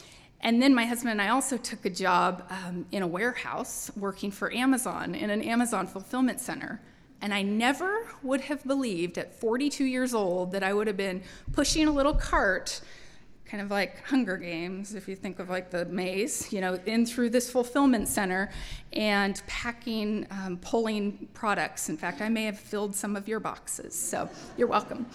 And 0.41 0.63
then 0.63 0.73
my 0.73 0.85
husband 0.85 1.11
and 1.11 1.21
I 1.21 1.31
also 1.31 1.57
took 1.57 1.85
a 1.85 1.91
job 1.91 2.45
um, 2.49 2.87
in 2.93 3.03
a 3.03 3.09
warehouse 3.09 3.91
working 3.97 4.31
for 4.31 4.55
Amazon 4.55 5.17
in 5.17 5.31
an 5.31 5.43
Amazon 5.43 5.89
fulfillment 5.89 6.39
center. 6.39 6.81
And 7.21 7.35
I 7.35 7.43
never 7.43 8.07
would 8.23 8.43
have 8.43 8.65
believed 8.65 9.19
at 9.19 9.35
42 9.35 9.85
years 9.85 10.15
old 10.15 10.53
that 10.53 10.63
I 10.63 10.73
would 10.73 10.87
have 10.87 10.97
been 10.97 11.23
pushing 11.53 11.89
a 11.89 11.93
little 11.93 12.15
cart 12.15 12.81
kind 13.49 13.63
of 13.63 13.71
like 13.71 14.05
Hunger 14.05 14.37
Games, 14.37 14.95
if 14.95 15.09
you 15.09 15.17
think 15.17 15.39
of 15.39 15.49
like 15.49 15.71
the 15.71 15.87
maze, 15.87 16.53
you 16.53 16.61
know, 16.61 16.79
in 16.85 17.07
through 17.07 17.31
this 17.31 17.51
fulfillment 17.51 18.07
center 18.07 18.51
and 18.93 19.41
packing, 19.47 20.27
um, 20.31 20.59
pulling 20.59 21.29
products. 21.33 21.89
In 21.89 21.97
fact, 21.97 22.21
I 22.21 22.29
may 22.29 22.45
have 22.45 22.59
filled 22.59 22.95
some 22.95 23.17
of 23.17 23.27
your 23.27 23.41
boxes, 23.41 23.95
so 23.95 24.29
you're 24.59 24.69
welcome. 24.69 25.07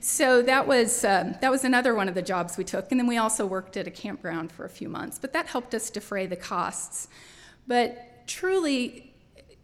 So 0.00 0.40
that 0.42 0.66
was 0.66 1.04
um, 1.04 1.34
that 1.40 1.50
was 1.50 1.64
another 1.64 1.94
one 1.94 2.08
of 2.08 2.14
the 2.14 2.22
jobs 2.22 2.56
we 2.56 2.64
took, 2.64 2.90
and 2.90 2.98
then 2.98 3.06
we 3.06 3.18
also 3.18 3.44
worked 3.44 3.76
at 3.76 3.86
a 3.86 3.90
campground 3.90 4.50
for 4.50 4.64
a 4.64 4.68
few 4.68 4.88
months. 4.88 5.18
But 5.18 5.32
that 5.34 5.46
helped 5.46 5.74
us 5.74 5.90
defray 5.90 6.26
the 6.26 6.36
costs. 6.36 7.08
But 7.66 8.26
truly, 8.26 9.14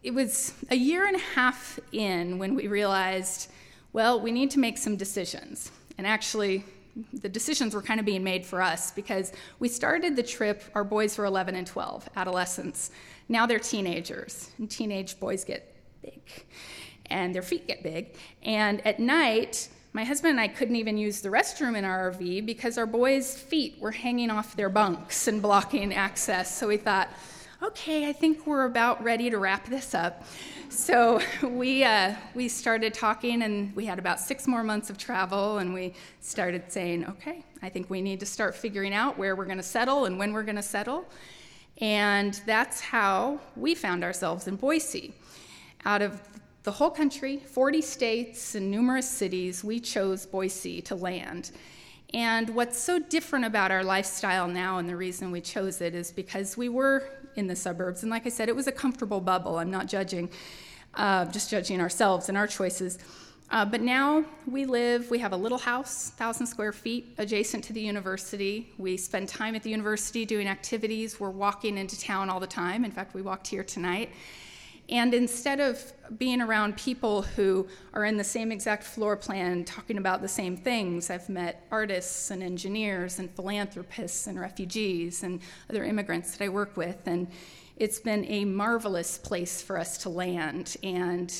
it 0.03 0.13
was 0.13 0.53
a 0.69 0.75
year 0.75 1.07
and 1.07 1.15
a 1.15 1.19
half 1.35 1.79
in 1.91 2.37
when 2.37 2.55
we 2.55 2.67
realized, 2.67 3.51
well, 3.93 4.19
we 4.19 4.31
need 4.31 4.51
to 4.51 4.59
make 4.59 4.77
some 4.77 4.95
decisions. 4.95 5.71
And 5.97 6.07
actually, 6.07 6.65
the 7.13 7.29
decisions 7.29 7.73
were 7.73 7.81
kind 7.81 7.99
of 7.99 8.05
being 8.05 8.23
made 8.23 8.45
for 8.45 8.61
us 8.61 8.91
because 8.91 9.31
we 9.59 9.67
started 9.67 10.15
the 10.15 10.23
trip, 10.23 10.63
our 10.75 10.83
boys 10.83 11.17
were 11.17 11.25
11 11.25 11.55
and 11.55 11.65
12, 11.65 12.09
adolescents. 12.15 12.91
Now 13.29 13.45
they're 13.45 13.59
teenagers, 13.59 14.51
and 14.57 14.69
teenage 14.69 15.19
boys 15.19 15.43
get 15.45 15.75
big, 16.01 16.21
and 17.05 17.33
their 17.33 17.41
feet 17.41 17.67
get 17.67 17.83
big. 17.83 18.15
And 18.43 18.85
at 18.85 18.99
night, 18.99 19.69
my 19.93 20.03
husband 20.03 20.31
and 20.31 20.39
I 20.39 20.47
couldn't 20.47 20.77
even 20.77 20.97
use 20.97 21.21
the 21.21 21.29
restroom 21.29 21.77
in 21.77 21.83
our 21.83 22.11
RV 22.11 22.45
because 22.45 22.77
our 22.77 22.85
boys' 22.85 23.37
feet 23.37 23.77
were 23.79 23.91
hanging 23.91 24.29
off 24.29 24.55
their 24.55 24.69
bunks 24.69 25.27
and 25.27 25.41
blocking 25.41 25.93
access. 25.93 26.57
So 26.57 26.67
we 26.67 26.77
thought, 26.77 27.09
okay, 27.61 28.09
I 28.09 28.13
think 28.13 28.47
we're 28.47 28.65
about 28.65 29.03
ready 29.03 29.29
to 29.29 29.37
wrap 29.37 29.67
this 29.67 29.93
up. 29.93 30.23
So 30.69 31.21
we, 31.43 31.83
uh, 31.83 32.15
we 32.33 32.47
started 32.47 32.93
talking, 32.93 33.43
and 33.43 33.75
we 33.75 33.85
had 33.85 33.99
about 33.99 34.19
six 34.19 34.47
more 34.47 34.63
months 34.63 34.89
of 34.89 34.97
travel, 34.97 35.59
and 35.59 35.73
we 35.73 35.93
started 36.21 36.71
saying, 36.71 37.05
okay, 37.05 37.43
I 37.61 37.69
think 37.69 37.89
we 37.89 38.01
need 38.01 38.19
to 38.21 38.25
start 38.25 38.55
figuring 38.55 38.93
out 38.93 39.17
where 39.17 39.35
we're 39.35 39.45
going 39.45 39.57
to 39.57 39.63
settle 39.63 40.05
and 40.05 40.17
when 40.17 40.33
we're 40.33 40.43
going 40.43 40.55
to 40.55 40.63
settle. 40.63 41.05
And 41.77 42.39
that's 42.45 42.81
how 42.81 43.39
we 43.55 43.75
found 43.75 44.03
ourselves 44.03 44.47
in 44.47 44.55
Boise. 44.55 45.13
Out 45.85 46.01
of 46.01 46.19
the 46.63 46.71
whole 46.71 46.91
country, 46.91 47.37
40 47.37 47.81
states 47.81 48.55
and 48.55 48.71
numerous 48.71 49.09
cities, 49.09 49.63
we 49.63 49.79
chose 49.79 50.25
Boise 50.25 50.81
to 50.83 50.95
land. 50.95 51.51
And 52.13 52.49
what's 52.49 52.79
so 52.79 52.99
different 52.99 53.45
about 53.45 53.71
our 53.71 53.83
lifestyle 53.83 54.47
now, 54.47 54.79
and 54.79 54.89
the 54.89 54.97
reason 54.97 55.31
we 55.31 55.41
chose 55.41 55.79
it, 55.79 55.95
is 55.95 56.11
because 56.11 56.57
we 56.57 56.67
were 56.67 57.09
in 57.35 57.47
the 57.47 57.55
suburbs. 57.55 58.03
And 58.03 58.09
like 58.09 58.25
I 58.25 58.29
said, 58.29 58.49
it 58.49 58.55
was 58.55 58.67
a 58.67 58.71
comfortable 58.71 59.19
bubble. 59.21 59.57
I'm 59.57 59.71
not 59.71 59.87
judging, 59.87 60.29
uh, 60.95 61.25
just 61.25 61.49
judging 61.49 61.81
ourselves 61.81 62.29
and 62.29 62.37
our 62.37 62.47
choices. 62.47 62.99
Uh, 63.51 63.65
but 63.65 63.81
now 63.81 64.23
we 64.47 64.63
live, 64.63 65.11
we 65.11 65.19
have 65.19 65.33
a 65.33 65.37
little 65.37 65.57
house, 65.57 66.11
1,000 66.15 66.47
square 66.47 66.71
feet, 66.71 67.13
adjacent 67.17 67.61
to 67.65 67.73
the 67.73 67.81
university. 67.81 68.71
We 68.77 68.95
spend 68.95 69.27
time 69.27 69.55
at 69.55 69.63
the 69.63 69.69
university 69.69 70.25
doing 70.25 70.47
activities. 70.47 71.19
We're 71.19 71.31
walking 71.31 71.77
into 71.77 71.99
town 71.99 72.29
all 72.29 72.39
the 72.39 72.47
time. 72.47 72.85
In 72.85 72.91
fact, 72.91 73.13
we 73.13 73.21
walked 73.21 73.47
here 73.47 73.63
tonight. 73.63 74.09
And 74.89 75.13
instead 75.13 75.59
of 75.59 75.93
being 76.17 76.41
around 76.41 76.75
people 76.75 77.21
who 77.21 77.67
are 77.93 78.03
in 78.03 78.17
the 78.17 78.23
same 78.23 78.51
exact 78.51 78.83
floor 78.83 79.15
plan 79.15 79.63
talking 79.63 79.97
about 79.97 80.21
the 80.21 80.27
same 80.27 80.57
things, 80.57 81.09
I've 81.09 81.29
met 81.29 81.65
artists 81.71 82.29
and 82.29 82.43
engineers 82.43 83.19
and 83.19 83.29
philanthropists 83.31 84.27
and 84.27 84.39
refugees 84.39 85.23
and 85.23 85.39
other 85.69 85.85
immigrants 85.85 86.35
that 86.35 86.43
I 86.43 86.49
work 86.49 86.75
with. 86.75 86.97
And 87.05 87.27
it's 87.77 87.99
been 87.99 88.25
a 88.25 88.43
marvelous 88.43 89.17
place 89.17 89.61
for 89.61 89.77
us 89.77 89.97
to 89.99 90.09
land. 90.09 90.75
And 90.83 91.33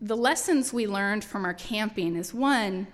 the 0.00 0.16
lessons 0.16 0.72
we 0.72 0.86
learned 0.86 1.22
from 1.22 1.44
our 1.44 1.54
camping 1.54 2.16
is 2.16 2.34
one, 2.34 2.86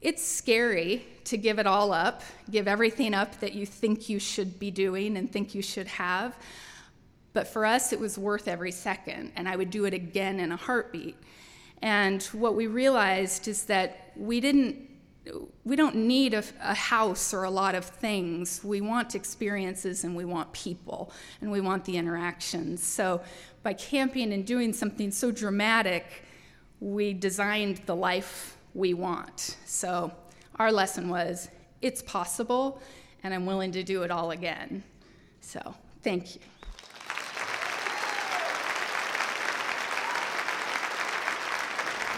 it's 0.00 0.26
scary 0.26 1.04
to 1.24 1.36
give 1.36 1.58
it 1.58 1.66
all 1.66 1.92
up, 1.92 2.22
give 2.50 2.68
everything 2.68 3.14
up 3.14 3.40
that 3.40 3.54
you 3.54 3.66
think 3.66 4.08
you 4.08 4.18
should 4.18 4.58
be 4.58 4.70
doing 4.70 5.16
and 5.16 5.30
think 5.30 5.54
you 5.54 5.62
should 5.62 5.86
have. 5.86 6.36
But 7.34 7.48
for 7.48 7.66
us, 7.66 7.92
it 7.92 8.00
was 8.00 8.16
worth 8.16 8.48
every 8.48 8.70
second, 8.70 9.32
and 9.36 9.46
I 9.48 9.56
would 9.56 9.68
do 9.68 9.84
it 9.84 9.92
again 9.92 10.40
in 10.40 10.52
a 10.52 10.56
heartbeat. 10.56 11.16
And 11.82 12.22
what 12.32 12.54
we 12.54 12.68
realized 12.68 13.46
is 13.48 13.64
that 13.64 14.12
we 14.16 14.40
didn't 14.40 14.90
we 15.64 15.74
don't 15.74 15.96
need 15.96 16.34
a, 16.34 16.44
a, 16.60 16.74
house 16.74 17.32
or 17.32 17.44
a 17.44 17.50
lot 17.50 17.74
of 17.74 17.84
things. 17.84 18.62
We 18.62 18.82
want 18.82 19.14
experiences 19.14 20.04
and 20.04 20.14
we 20.14 20.26
want 20.26 20.52
people 20.52 21.12
and 21.40 21.50
we 21.50 21.62
want 21.62 21.84
the 21.86 21.96
interactions. 21.96 22.82
So, 22.82 23.22
by 23.62 23.72
camping 23.72 24.34
and 24.34 24.46
doing 24.46 24.74
something 24.74 25.10
so 25.10 25.30
dramatic, 25.30 26.24
we 26.80 27.14
designed 27.14 27.78
the 27.86 27.96
life 27.96 28.58
we 28.74 28.92
want. 28.92 29.56
So, 29.64 30.12
our 30.56 30.70
lesson 30.70 31.08
was 31.08 31.48
it's 31.80 32.02
possible 32.02 32.82
and 33.22 33.32
I'm 33.32 33.46
willing 33.46 33.72
to 33.72 33.82
do 33.82 34.02
it 34.02 34.10
all 34.10 34.30
again. 34.30 34.82
So, 35.40 35.74
thank 36.02 36.34
you. 36.34 36.40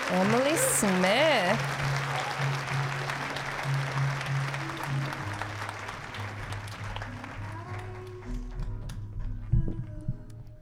Emily 0.08 0.54
Smith. 0.54 1.60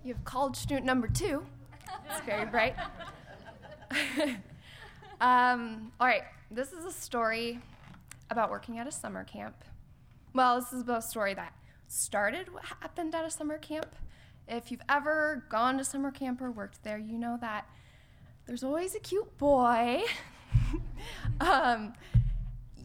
You 0.03 0.15
have 0.15 0.25
college 0.25 0.57
student 0.57 0.87
number 0.87 1.09
two. 1.09 1.45
It's 2.09 2.21
very 2.25 2.47
bright. 2.47 2.75
um, 5.21 5.93
all 6.01 6.07
right, 6.07 6.23
this 6.51 6.73
is 6.73 6.87
a 6.87 6.93
story 6.93 7.61
about 8.31 8.51
working 8.51 8.79
at 8.79 8.87
a 8.87 8.93
summer 8.93 9.25
camp. 9.25 9.57
Well, 10.33 10.59
this 10.59 10.73
is 10.73 10.81
about 10.81 11.01
a 11.01 11.03
story 11.03 11.35
that 11.35 11.53
started 11.87 12.51
what 12.51 12.65
happened 12.65 13.15
at 13.15 13.27
a 13.27 13.31
summer 13.31 13.59
camp. 13.59 13.95
If 14.49 14.71
you've 14.71 14.83
ever 14.89 15.45
gone 15.51 15.77
to 15.77 15.85
summer 15.85 16.11
camp 16.11 16.41
or 16.41 16.51
worked 16.51 16.83
there, 16.83 16.99
you 16.99 17.19
know 17.19 17.37
that 17.43 17.67
there's 18.47 18.63
always 18.63 18.95
a 18.95 19.01
cute 19.01 19.37
boy. 19.39 20.03
um, 21.41 21.95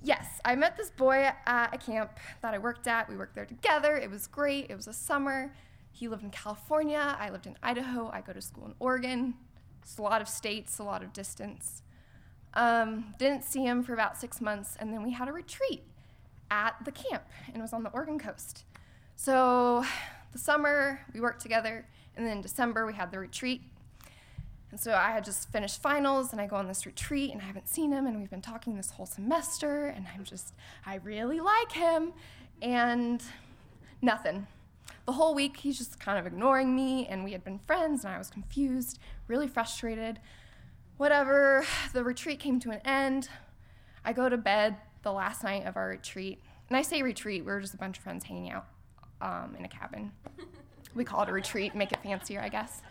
yes, 0.04 0.26
I 0.46 0.56
met 0.56 0.78
this 0.78 0.90
boy 0.92 1.30
at 1.46 1.74
a 1.74 1.78
camp 1.78 2.12
that 2.42 2.54
I 2.54 2.58
worked 2.58 2.88
at. 2.88 3.10
We 3.10 3.18
worked 3.18 3.36
there 3.36 3.46
together. 3.46 3.98
It 3.98 4.10
was 4.10 4.28
great. 4.28 4.70
It 4.70 4.76
was 4.76 4.88
a 4.88 4.94
summer. 4.94 5.54
He 5.92 6.08
lived 6.08 6.24
in 6.24 6.30
California. 6.30 7.18
I 7.20 7.30
lived 7.30 7.46
in 7.46 7.58
Idaho. 7.62 8.10
I 8.12 8.22
go 8.22 8.34
to 8.34 8.42
school 8.42 8.66
in 8.66 8.74
Oregon. 8.80 9.34
It's 9.82 9.98
a 9.98 10.02
lot 10.02 10.22
of 10.22 10.30
states, 10.30 10.80
a 10.80 10.84
lot 10.84 11.04
of 11.04 11.12
distance. 11.14 11.82
Um, 12.54 13.14
didn't 13.20 13.44
see 13.44 13.64
him 13.64 13.84
for 13.84 13.94
about 13.94 14.18
six 14.18 14.42
months, 14.42 14.76
and 14.80 14.94
then 14.94 15.04
we 15.04 15.12
had 15.12 15.28
a 15.28 15.32
retreat 15.32 15.84
at 16.50 16.76
the 16.84 16.92
camp, 16.92 17.24
and 17.48 17.58
it 17.58 17.62
was 17.62 17.74
on 17.74 17.84
the 17.84 17.92
Oregon 17.92 18.18
coast. 18.18 18.64
So 19.16 19.84
the 20.32 20.40
summer, 20.40 21.02
we 21.14 21.20
worked 21.20 21.42
together, 21.42 21.86
and 22.16 22.26
then 22.26 22.38
in 22.38 22.42
December, 22.42 22.86
we 22.86 22.94
had 22.94 23.12
the 23.12 23.20
retreat. 23.20 23.62
And 24.72 24.80
so 24.80 24.94
I 24.94 25.12
had 25.12 25.24
just 25.24 25.52
finished 25.52 25.82
finals, 25.82 26.32
and 26.32 26.40
I 26.40 26.46
go 26.46 26.56
on 26.56 26.68
this 26.68 26.86
retreat, 26.86 27.32
and 27.32 27.42
I 27.42 27.46
haven't 27.46 27.68
seen 27.68 27.92
him, 27.92 28.06
and 28.06 28.20
we've 28.20 28.30
been 28.30 28.42
talking 28.42 28.76
this 28.76 28.92
whole 28.92 29.08
semester, 29.08 29.88
and 29.88 30.06
I'm 30.14 30.24
just, 30.24 30.54
I 30.86 30.96
really 30.96 31.40
like 31.40 31.72
him, 31.72 32.14
and 32.62 33.24
nothing. 34.02 34.46
The 35.06 35.14
whole 35.14 35.34
week, 35.34 35.58
he's 35.58 35.78
just 35.78 36.00
kind 36.00 36.20
of 36.20 36.28
ignoring 36.28 36.76
me, 36.76 37.08
and 37.08 37.24
we 37.24 37.32
had 37.32 37.44
been 37.44 37.60
friends, 37.66 38.06
and 38.06 38.14
I 38.14 38.20
was 38.20 38.30
confused, 38.30 39.00
really 39.28 39.48
frustrated 39.48 40.20
whatever, 41.00 41.66
the 41.94 42.04
retreat 42.04 42.40
came 42.40 42.60
to 42.60 42.72
an 42.72 42.82
end. 42.84 43.30
I 44.04 44.12
go 44.12 44.28
to 44.28 44.38
bed 44.38 44.76
the 45.02 45.14
last 45.14 45.46
night 45.46 45.66
of 45.66 45.78
our 45.78 45.88
retreat. 45.88 46.42
And 46.68 46.76
I 46.78 46.82
say 46.82 47.02
retreat, 47.02 47.46
we 47.46 47.52
are 47.52 47.62
just 47.62 47.74
a 47.74 47.78
bunch 47.78 47.98
of 47.98 48.04
friends 48.04 48.26
hanging 48.26 48.52
out 48.52 48.66
um, 49.22 49.56
in 49.58 49.64
a 49.64 49.70
cabin. 49.70 50.12
We 50.96 51.04
call 51.04 51.24
it 51.24 51.30
a 51.30 51.34
retreat, 51.34 51.76
make 51.76 51.92
it 51.92 52.02
fancier, 52.02 52.42
I 52.42 52.50
guess. 52.50 52.82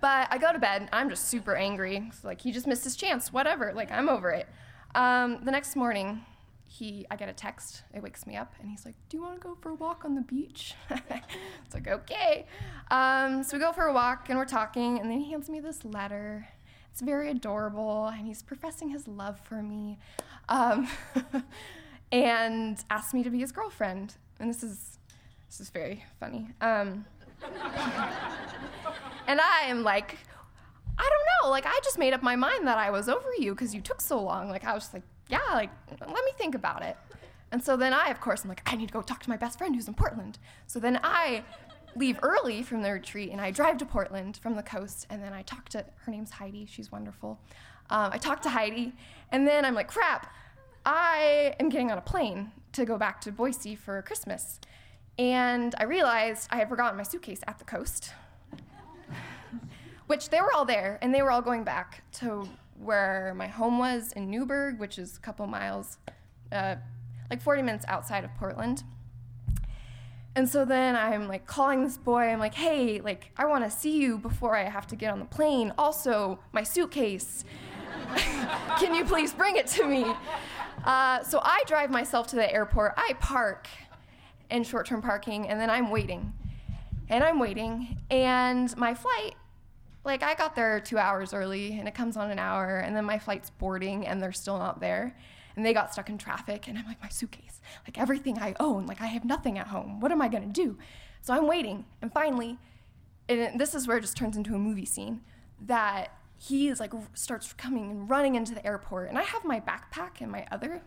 but 0.00 0.28
I 0.30 0.38
go 0.38 0.52
to 0.52 0.58
bed, 0.58 0.88
I'm 0.92 1.10
just 1.10 1.28
super 1.28 1.54
angry. 1.56 2.04
It's 2.08 2.24
like, 2.24 2.40
he 2.40 2.52
just 2.52 2.66
missed 2.66 2.84
his 2.84 2.96
chance, 2.96 3.32
whatever, 3.32 3.72
like, 3.74 3.90
I'm 3.90 4.08
over 4.08 4.30
it. 4.30 4.48
Um, 4.94 5.40
the 5.44 5.50
next 5.50 5.74
morning, 5.74 6.24
he 6.66 7.06
I 7.10 7.16
get 7.16 7.28
a 7.28 7.32
text. 7.32 7.82
It 7.94 8.02
wakes 8.02 8.26
me 8.26 8.36
up, 8.36 8.54
and 8.60 8.68
he's 8.68 8.84
like, 8.84 8.94
"Do 9.08 9.16
you 9.16 9.22
want 9.22 9.34
to 9.34 9.40
go 9.40 9.56
for 9.60 9.70
a 9.70 9.74
walk 9.74 10.04
on 10.04 10.14
the 10.14 10.22
beach?" 10.22 10.74
it's 10.90 11.74
like, 11.74 11.86
"Okay." 11.86 12.46
Um, 12.90 13.42
so 13.42 13.56
we 13.56 13.60
go 13.60 13.72
for 13.72 13.84
a 13.84 13.92
walk, 13.92 14.28
and 14.28 14.38
we're 14.38 14.44
talking, 14.44 14.98
and 14.98 15.10
then 15.10 15.20
he 15.20 15.30
hands 15.30 15.48
me 15.48 15.60
this 15.60 15.84
letter. 15.84 16.48
It's 16.90 17.00
very 17.00 17.30
adorable, 17.30 18.06
and 18.08 18.26
he's 18.26 18.42
professing 18.42 18.88
his 18.90 19.06
love 19.06 19.38
for 19.40 19.62
me, 19.62 19.98
um, 20.48 20.88
and 22.12 22.82
asks 22.90 23.14
me 23.14 23.22
to 23.22 23.30
be 23.30 23.40
his 23.40 23.52
girlfriend. 23.52 24.16
And 24.40 24.50
this 24.50 24.62
is 24.62 24.93
this 25.54 25.68
is 25.68 25.70
very 25.70 26.04
funny. 26.18 26.48
Um, 26.60 27.04
and 29.28 29.40
I 29.40 29.66
am 29.66 29.84
like, 29.84 30.18
I 30.98 31.02
don't 31.02 31.44
know. 31.44 31.50
Like, 31.50 31.64
I 31.64 31.78
just 31.84 31.96
made 31.96 32.12
up 32.12 32.24
my 32.24 32.34
mind 32.34 32.66
that 32.66 32.76
I 32.76 32.90
was 32.90 33.08
over 33.08 33.28
you 33.38 33.54
because 33.54 33.72
you 33.72 33.80
took 33.80 34.00
so 34.00 34.20
long. 34.20 34.48
Like, 34.48 34.64
I 34.64 34.74
was 34.74 34.92
like, 34.92 35.04
yeah, 35.28 35.38
like, 35.52 35.70
let 36.00 36.08
me 36.08 36.32
think 36.36 36.56
about 36.56 36.82
it. 36.82 36.96
And 37.52 37.62
so 37.62 37.76
then 37.76 37.94
I, 37.94 38.08
of 38.08 38.20
course, 38.20 38.42
I'm 38.42 38.48
like, 38.48 38.62
I 38.66 38.74
need 38.74 38.88
to 38.88 38.92
go 38.92 39.00
talk 39.00 39.22
to 39.22 39.30
my 39.30 39.36
best 39.36 39.56
friend 39.58 39.76
who's 39.76 39.86
in 39.86 39.94
Portland. 39.94 40.40
So 40.66 40.80
then 40.80 40.98
I 41.04 41.44
leave 41.94 42.18
early 42.24 42.64
from 42.64 42.82
the 42.82 42.90
retreat 42.90 43.30
and 43.30 43.40
I 43.40 43.52
drive 43.52 43.78
to 43.78 43.86
Portland 43.86 44.38
from 44.38 44.56
the 44.56 44.62
coast. 44.64 45.06
And 45.08 45.22
then 45.22 45.32
I 45.32 45.42
talk 45.42 45.68
to 45.68 45.84
her 45.98 46.10
name's 46.10 46.32
Heidi. 46.32 46.66
She's 46.66 46.90
wonderful. 46.90 47.38
Um, 47.90 48.10
I 48.12 48.18
talk 48.18 48.42
to 48.42 48.48
Heidi, 48.48 48.92
and 49.30 49.46
then 49.46 49.64
I'm 49.64 49.74
like, 49.74 49.88
crap, 49.88 50.34
I 50.84 51.54
am 51.60 51.68
getting 51.68 51.92
on 51.92 51.98
a 51.98 52.00
plane 52.00 52.50
to 52.72 52.84
go 52.84 52.98
back 52.98 53.20
to 53.20 53.30
Boise 53.30 53.76
for 53.76 54.02
Christmas. 54.02 54.58
And 55.18 55.74
I 55.78 55.84
realized 55.84 56.48
I 56.50 56.56
had 56.56 56.68
forgotten 56.68 56.96
my 56.96 57.04
suitcase 57.04 57.40
at 57.46 57.58
the 57.58 57.64
coast, 57.64 58.12
which 60.06 60.30
they 60.30 60.40
were 60.40 60.52
all 60.52 60.64
there, 60.64 60.98
and 61.02 61.14
they 61.14 61.22
were 61.22 61.30
all 61.30 61.42
going 61.42 61.64
back 61.64 62.02
to 62.18 62.48
where 62.78 63.32
my 63.36 63.46
home 63.46 63.78
was 63.78 64.12
in 64.12 64.30
Newberg, 64.30 64.78
which 64.78 64.98
is 64.98 65.16
a 65.16 65.20
couple 65.20 65.46
miles, 65.46 65.98
uh, 66.50 66.76
like 67.30 67.40
40 67.40 67.62
minutes 67.62 67.84
outside 67.88 68.24
of 68.24 68.34
Portland. 68.34 68.82
And 70.36 70.48
so 70.48 70.64
then 70.64 70.96
I'm 70.96 71.28
like 71.28 71.46
calling 71.46 71.84
this 71.84 71.96
boy. 71.96 72.22
I'm 72.22 72.40
like, 72.40 72.54
hey, 72.54 73.00
like, 73.00 73.30
I 73.36 73.46
want 73.46 73.62
to 73.64 73.70
see 73.70 73.98
you 73.98 74.18
before 74.18 74.56
I 74.56 74.64
have 74.64 74.86
to 74.88 74.96
get 74.96 75.12
on 75.12 75.20
the 75.20 75.24
plane. 75.24 75.72
Also, 75.78 76.40
my 76.52 76.64
suitcase. 76.64 77.44
Can 78.78 78.94
you 78.94 79.04
please 79.04 79.32
bring 79.32 79.56
it 79.56 79.68
to 79.68 79.86
me? 79.86 80.04
Uh, 80.84 81.22
so 81.22 81.40
I 81.42 81.62
drive 81.66 81.90
myself 81.90 82.26
to 82.28 82.36
the 82.36 82.52
airport. 82.52 82.94
I 82.96 83.14
park 83.20 83.68
in 84.50 84.64
short 84.64 84.86
term 84.86 85.02
parking, 85.02 85.48
and 85.48 85.60
then 85.60 85.70
I'm 85.70 85.90
waiting. 85.90 86.32
And 87.08 87.22
I'm 87.22 87.38
waiting, 87.38 87.98
and 88.10 88.74
my 88.76 88.94
flight 88.94 89.34
like 90.04 90.22
I 90.22 90.34
got 90.34 90.54
there 90.54 90.80
two 90.80 90.98
hours 90.98 91.32
early 91.32 91.78
and 91.78 91.88
it 91.88 91.94
comes 91.94 92.16
on 92.16 92.30
an 92.30 92.38
hour 92.38 92.78
and 92.78 92.94
then 92.94 93.04
my 93.04 93.18
flight's 93.18 93.50
boarding 93.50 94.06
and 94.06 94.22
they're 94.22 94.32
still 94.32 94.58
not 94.58 94.80
there. 94.80 95.16
And 95.56 95.64
they 95.64 95.72
got 95.72 95.92
stuck 95.92 96.10
in 96.10 96.18
traffic 96.18 96.68
and 96.68 96.76
I'm 96.76 96.86
like, 96.86 97.00
my 97.00 97.08
suitcase, 97.08 97.60
like 97.86 97.98
everything 97.98 98.38
I 98.38 98.54
own, 98.60 98.86
like 98.86 99.00
I 99.00 99.06
have 99.06 99.24
nothing 99.24 99.58
at 99.58 99.68
home. 99.68 100.00
What 100.00 100.12
am 100.12 100.20
I 100.20 100.28
gonna 100.28 100.46
do? 100.46 100.78
So 101.22 101.32
I'm 101.32 101.46
waiting 101.46 101.86
and 102.02 102.12
finally, 102.12 102.58
and 103.28 103.58
this 103.58 103.74
is 103.74 103.88
where 103.88 103.96
it 103.96 104.02
just 104.02 104.16
turns 104.16 104.36
into 104.36 104.54
a 104.54 104.58
movie 104.58 104.84
scene, 104.84 105.22
that 105.60 106.10
he 106.36 106.68
is 106.68 106.80
like 106.80 106.92
starts 107.14 107.52
coming 107.54 107.90
and 107.90 108.10
running 108.10 108.34
into 108.34 108.54
the 108.54 108.66
airport 108.66 109.08
and 109.08 109.16
I 109.16 109.22
have 109.22 109.44
my 109.44 109.60
backpack 109.60 110.20
and 110.20 110.30
my 110.30 110.46
other. 110.50 110.82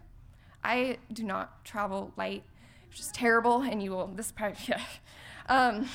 I 0.64 0.98
do 1.12 1.24
not 1.24 1.64
travel 1.66 2.14
light, 2.18 2.44
which 2.98 3.06
is 3.06 3.12
terrible 3.12 3.62
and 3.62 3.84
you 3.84 3.92
will, 3.92 4.08
this 4.08 4.32
part, 4.32 4.58
yeah. 4.68 4.82
Um, 5.48 5.88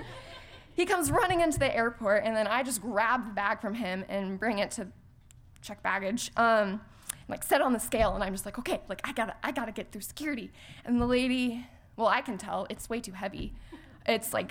he 0.72 0.86
comes 0.86 1.10
running 1.10 1.42
into 1.42 1.58
the 1.58 1.74
airport, 1.76 2.24
and 2.24 2.34
then 2.34 2.46
I 2.46 2.62
just 2.62 2.80
grab 2.80 3.26
the 3.26 3.34
bag 3.34 3.60
from 3.60 3.74
him 3.74 4.06
and 4.08 4.40
bring 4.40 4.58
it 4.58 4.70
to 4.72 4.88
check 5.60 5.82
baggage. 5.82 6.32
Um, 6.38 6.80
like 7.28 7.42
set 7.42 7.60
on 7.60 7.74
the 7.74 7.78
scale, 7.78 8.14
and 8.14 8.24
I'm 8.24 8.32
just 8.32 8.46
like, 8.46 8.58
okay, 8.58 8.80
like 8.88 9.02
I 9.04 9.12
gotta, 9.12 9.34
I 9.42 9.52
gotta 9.52 9.70
get 9.70 9.92
through 9.92 10.00
security. 10.00 10.50
And 10.86 10.98
the 10.98 11.06
lady, 11.06 11.66
well, 11.96 12.08
I 12.08 12.22
can 12.22 12.38
tell 12.38 12.66
it's 12.70 12.88
way 12.88 13.00
too 13.00 13.12
heavy. 13.12 13.52
It's 14.06 14.32
like 14.32 14.50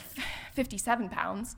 57 0.54 1.10
pounds. 1.10 1.56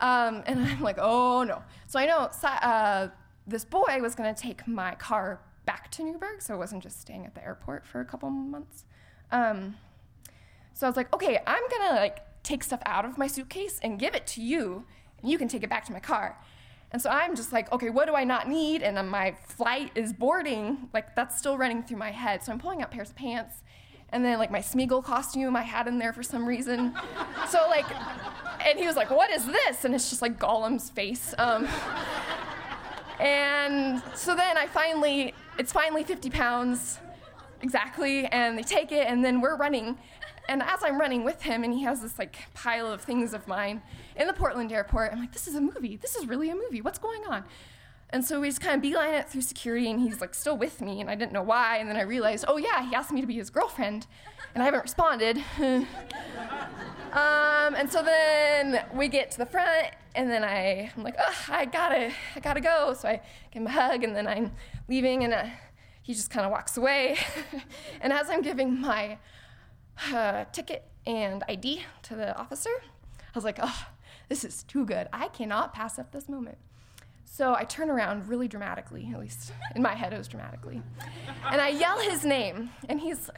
Um, 0.00 0.44
and 0.46 0.60
I'm 0.60 0.80
like, 0.80 0.96
oh 0.98 1.44
no. 1.44 1.62
So 1.88 1.98
I 1.98 2.06
know 2.06 2.30
uh, 2.42 3.08
this 3.46 3.66
boy 3.66 3.98
was 4.00 4.14
gonna 4.14 4.34
take 4.34 4.66
my 4.66 4.94
car 4.94 5.42
back 5.66 5.90
to 5.90 6.04
Newberg, 6.04 6.40
so 6.40 6.54
it 6.54 6.56
wasn't 6.56 6.82
just 6.82 7.02
staying 7.02 7.26
at 7.26 7.34
the 7.34 7.44
airport 7.44 7.86
for 7.86 8.00
a 8.00 8.04
couple 8.06 8.30
months. 8.30 8.86
Um, 9.30 9.76
so 10.74 10.86
I 10.86 10.90
was 10.90 10.96
like, 10.96 11.12
okay, 11.14 11.40
I'm 11.46 11.62
gonna 11.70 12.00
like 12.00 12.18
take 12.42 12.62
stuff 12.64 12.80
out 12.86 13.04
of 13.04 13.18
my 13.18 13.26
suitcase 13.26 13.78
and 13.82 13.98
give 13.98 14.14
it 14.14 14.26
to 14.28 14.42
you, 14.42 14.84
and 15.20 15.30
you 15.30 15.38
can 15.38 15.48
take 15.48 15.62
it 15.62 15.70
back 15.70 15.84
to 15.86 15.92
my 15.92 16.00
car. 16.00 16.38
And 16.90 17.02
so 17.02 17.10
I'm 17.10 17.36
just 17.36 17.52
like, 17.52 17.70
okay, 17.70 17.90
what 17.90 18.06
do 18.06 18.14
I 18.14 18.24
not 18.24 18.48
need? 18.48 18.82
And 18.82 19.10
my 19.10 19.36
flight 19.46 19.90
is 19.94 20.12
boarding. 20.12 20.88
Like, 20.94 21.14
that's 21.14 21.36
still 21.36 21.58
running 21.58 21.82
through 21.82 21.98
my 21.98 22.10
head. 22.10 22.42
So 22.42 22.50
I'm 22.50 22.58
pulling 22.58 22.80
out 22.80 22.90
pairs 22.90 23.10
of 23.10 23.16
pants. 23.16 23.62
And 24.10 24.24
then, 24.24 24.38
like, 24.38 24.50
my 24.50 24.60
Smeagol 24.60 25.04
costume 25.04 25.54
I 25.54 25.62
had 25.62 25.86
in 25.86 25.98
there 25.98 26.14
for 26.14 26.22
some 26.22 26.46
reason. 26.46 26.94
so, 27.50 27.66
like, 27.68 27.84
and 28.64 28.78
he 28.78 28.86
was 28.86 28.96
like, 28.96 29.10
what 29.10 29.30
is 29.30 29.44
this? 29.44 29.84
And 29.84 29.94
it's 29.94 30.08
just 30.08 30.22
like 30.22 30.38
Gollum's 30.38 30.88
face. 30.88 31.34
Um, 31.36 31.68
and 33.20 34.02
so 34.14 34.34
then 34.34 34.56
I 34.56 34.66
finally, 34.66 35.34
it's 35.58 35.72
finally 35.72 36.04
50 36.04 36.30
pounds 36.30 37.00
exactly. 37.62 38.26
And 38.26 38.56
they 38.56 38.62
take 38.62 38.92
it, 38.92 39.06
and 39.06 39.24
then 39.24 39.40
we're 39.40 39.56
running 39.56 39.98
and 40.48 40.62
as 40.62 40.82
I'm 40.82 40.98
running 40.98 41.24
with 41.24 41.42
him, 41.42 41.62
and 41.62 41.72
he 41.72 41.82
has 41.82 42.00
this 42.00 42.18
like 42.18 42.36
pile 42.54 42.90
of 42.90 43.02
things 43.02 43.34
of 43.34 43.46
mine 43.46 43.82
in 44.16 44.26
the 44.26 44.32
Portland 44.32 44.72
airport, 44.72 45.12
I'm 45.12 45.20
like, 45.20 45.32
this 45.32 45.46
is 45.46 45.54
a 45.54 45.60
movie. 45.60 45.96
This 45.96 46.16
is 46.16 46.26
really 46.26 46.48
a 46.48 46.54
movie. 46.54 46.80
What's 46.80 46.98
going 46.98 47.22
on? 47.28 47.44
And 48.10 48.24
so 48.24 48.40
we 48.40 48.48
just 48.48 48.62
kind 48.62 48.74
of 48.74 48.80
beeline 48.80 49.12
it 49.12 49.28
through 49.28 49.42
security, 49.42 49.90
and 49.90 50.00
he's 50.00 50.22
like 50.22 50.34
still 50.34 50.56
with 50.56 50.80
me, 50.80 51.02
and 51.02 51.10
I 51.10 51.14
didn't 51.14 51.32
know 51.32 51.42
why. 51.42 51.76
And 51.76 51.90
then 51.90 51.98
I 51.98 52.02
realized, 52.02 52.46
oh 52.48 52.56
yeah, 52.56 52.88
he 52.88 52.94
asked 52.94 53.12
me 53.12 53.20
to 53.20 53.26
be 53.26 53.34
his 53.34 53.50
girlfriend, 53.50 54.06
and 54.54 54.62
I 54.62 54.64
haven't 54.64 54.80
responded. 54.80 55.36
um, 55.58 55.86
and 57.74 57.92
so 57.92 58.02
then 58.02 58.82
we 58.94 59.08
get 59.08 59.30
to 59.32 59.38
the 59.38 59.46
front, 59.46 59.88
and 60.14 60.30
then 60.30 60.42
I, 60.42 60.90
I'm 60.96 61.04
like, 61.04 61.16
I 61.50 61.66
gotta, 61.66 62.10
I 62.34 62.40
gotta 62.40 62.62
go. 62.62 62.94
So 62.98 63.08
I 63.08 63.20
give 63.50 63.60
him 63.60 63.66
a 63.66 63.70
hug, 63.70 64.02
and 64.02 64.16
then 64.16 64.26
I'm 64.26 64.52
leaving, 64.88 65.24
and 65.24 65.34
uh, 65.34 65.44
he 66.08 66.14
just 66.14 66.30
kind 66.30 66.46
of 66.46 66.50
walks 66.50 66.78
away. 66.78 67.18
and 68.00 68.14
as 68.14 68.30
I'm 68.30 68.40
giving 68.40 68.80
my 68.80 69.18
uh, 70.10 70.46
ticket 70.52 70.86
and 71.06 71.44
ID 71.46 71.82
to 72.04 72.14
the 72.14 72.34
officer. 72.38 72.70
I 72.80 73.34
was 73.34 73.44
like, 73.44 73.58
oh, 73.60 73.86
this 74.30 74.42
is 74.42 74.62
too 74.62 74.86
good. 74.86 75.06
I 75.12 75.28
cannot 75.28 75.74
pass 75.74 75.98
up 75.98 76.10
this 76.10 76.26
moment. 76.26 76.56
So 77.26 77.54
I 77.54 77.64
turn 77.64 77.90
around 77.90 78.26
really 78.26 78.48
dramatically, 78.48 79.10
at 79.12 79.20
least 79.20 79.52
in 79.76 79.82
my 79.82 79.94
head 79.94 80.14
it 80.14 80.16
was 80.16 80.28
dramatically. 80.28 80.80
And 81.50 81.60
I 81.60 81.68
yell 81.68 81.98
his 82.00 82.24
name, 82.24 82.70
and 82.88 82.98
he's 82.98 83.28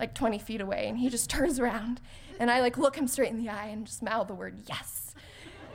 like 0.00 0.12
20 0.12 0.40
feet 0.40 0.60
away, 0.60 0.88
and 0.88 0.98
he 0.98 1.08
just 1.08 1.30
turns 1.30 1.60
around, 1.60 2.00
and 2.40 2.50
I 2.50 2.62
like 2.62 2.78
look 2.78 2.96
him 2.96 3.06
straight 3.06 3.30
in 3.30 3.38
the 3.38 3.48
eye 3.48 3.66
and 3.66 3.86
just 3.86 4.02
mouth 4.02 4.26
the 4.26 4.34
word 4.34 4.58
yes. 4.66 5.14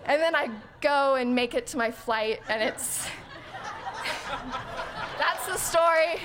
And 0.05 0.21
then 0.21 0.35
I 0.35 0.49
go 0.81 1.15
and 1.15 1.33
make 1.33 1.53
it 1.53 1.67
to 1.67 1.77
my 1.77 1.89
flight, 1.89 2.41
and 2.49 2.61
it's 2.61 3.07
that's 5.17 5.45
the 5.47 5.57
story. 5.57 6.19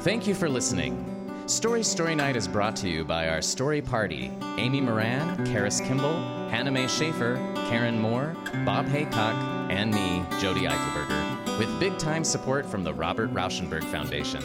Thank 0.00 0.26
you 0.26 0.34
for 0.34 0.48
listening. 0.48 1.06
Story 1.46 1.82
Story 1.82 2.14
Night 2.14 2.36
is 2.36 2.46
brought 2.46 2.76
to 2.76 2.88
you 2.88 3.04
by 3.04 3.28
our 3.28 3.42
story 3.42 3.82
party 3.82 4.30
Amy 4.56 4.80
Moran, 4.80 5.44
Karis 5.46 5.84
Kimball, 5.86 6.48
Hannah 6.48 6.70
Mae 6.70 6.86
Schaefer, 6.86 7.36
Karen 7.68 7.98
Moore, 7.98 8.36
Bob 8.64 8.86
Haycock, 8.86 9.34
and 9.70 9.92
me, 9.92 10.24
Jody 10.40 10.62
Eichelberger 10.62 11.58
with 11.60 11.78
big 11.78 11.98
time 11.98 12.24
support 12.24 12.64
from 12.64 12.82
the 12.82 12.94
Robert 12.94 13.30
Rauschenberg 13.34 13.84
Foundation. 13.84 14.42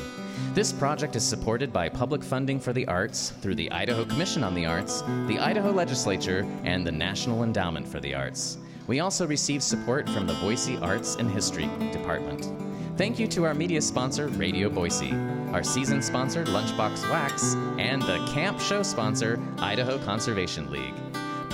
This 0.54 0.72
project 0.72 1.16
is 1.16 1.24
supported 1.24 1.74
by 1.74 1.90
public 1.90 2.24
funding 2.24 2.60
for 2.60 2.74
the 2.74 2.88
arts 2.88 3.32
through 3.42 3.56
the 3.56 3.72
Idaho 3.72 4.06
Commission 4.06 4.44
on 4.44 4.54
the 4.54 4.66
Arts, 4.66 5.02
the 5.28 5.40
Idaho 5.40 5.72
Legislature, 5.72 6.46
and 6.64 6.86
the 6.86 6.92
National 6.92 7.44
Endowment 7.44 7.88
for 7.88 8.00
the 8.00 8.14
Arts. 8.16 8.58
We 8.88 9.00
also 9.00 9.26
receive 9.26 9.64
support 9.64 10.08
from 10.10 10.28
the 10.28 10.36
Boise 10.36 10.78
Arts 10.78 11.16
and 11.16 11.30
History 11.30 11.70
Department. 11.92 12.52
Thank 12.98 13.20
you 13.20 13.28
to 13.28 13.44
our 13.44 13.54
media 13.54 13.82
sponsor, 13.82 14.28
Radio 14.28 14.70
Boise, 14.70 15.12
our 15.52 15.64
season 15.64 16.02
sponsor, 16.02 16.46
Lunchbox 16.46 17.10
Wax, 17.10 17.56
and 17.78 18.02
the 18.02 18.26
camp 18.34 18.60
show 18.60 18.84
sponsor, 18.84 19.42
Idaho 19.58 19.98
Conservation 20.06 20.72
League. 20.72 20.94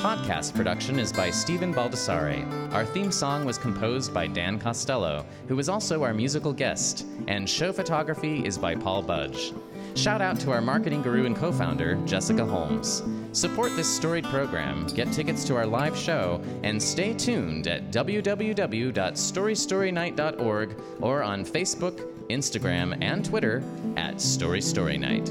Podcast 0.01 0.55
production 0.55 0.97
is 0.97 1.13
by 1.13 1.29
Stephen 1.29 1.71
Baldessare. 1.71 2.73
Our 2.73 2.83
theme 2.83 3.11
song 3.11 3.45
was 3.45 3.59
composed 3.59 4.11
by 4.11 4.25
Dan 4.25 4.57
Costello, 4.57 5.23
who 5.47 5.55
was 5.55 5.69
also 5.69 6.01
our 6.01 6.11
musical 6.11 6.53
guest, 6.53 7.05
and 7.27 7.47
show 7.47 7.71
photography 7.71 8.43
is 8.43 8.57
by 8.57 8.73
Paul 8.73 9.03
Budge. 9.03 9.53
Shout 9.93 10.19
out 10.19 10.39
to 10.39 10.51
our 10.51 10.59
marketing 10.59 11.03
guru 11.03 11.27
and 11.27 11.35
co 11.35 11.51
founder, 11.51 11.99
Jessica 12.07 12.43
Holmes. 12.43 13.03
Support 13.31 13.75
this 13.75 13.95
storied 13.95 14.25
program, 14.25 14.87
get 14.87 15.13
tickets 15.13 15.45
to 15.45 15.55
our 15.55 15.67
live 15.67 15.95
show, 15.95 16.41
and 16.63 16.81
stay 16.81 17.13
tuned 17.13 17.67
at 17.67 17.91
www.storystorynight.org 17.91 20.81
or 20.99 21.21
on 21.21 21.45
Facebook, 21.45 22.27
Instagram, 22.29 22.97
and 23.03 23.23
Twitter 23.23 23.61
at 23.97 24.19
Story 24.19 24.61
Story 24.61 24.97
Night. 24.97 25.29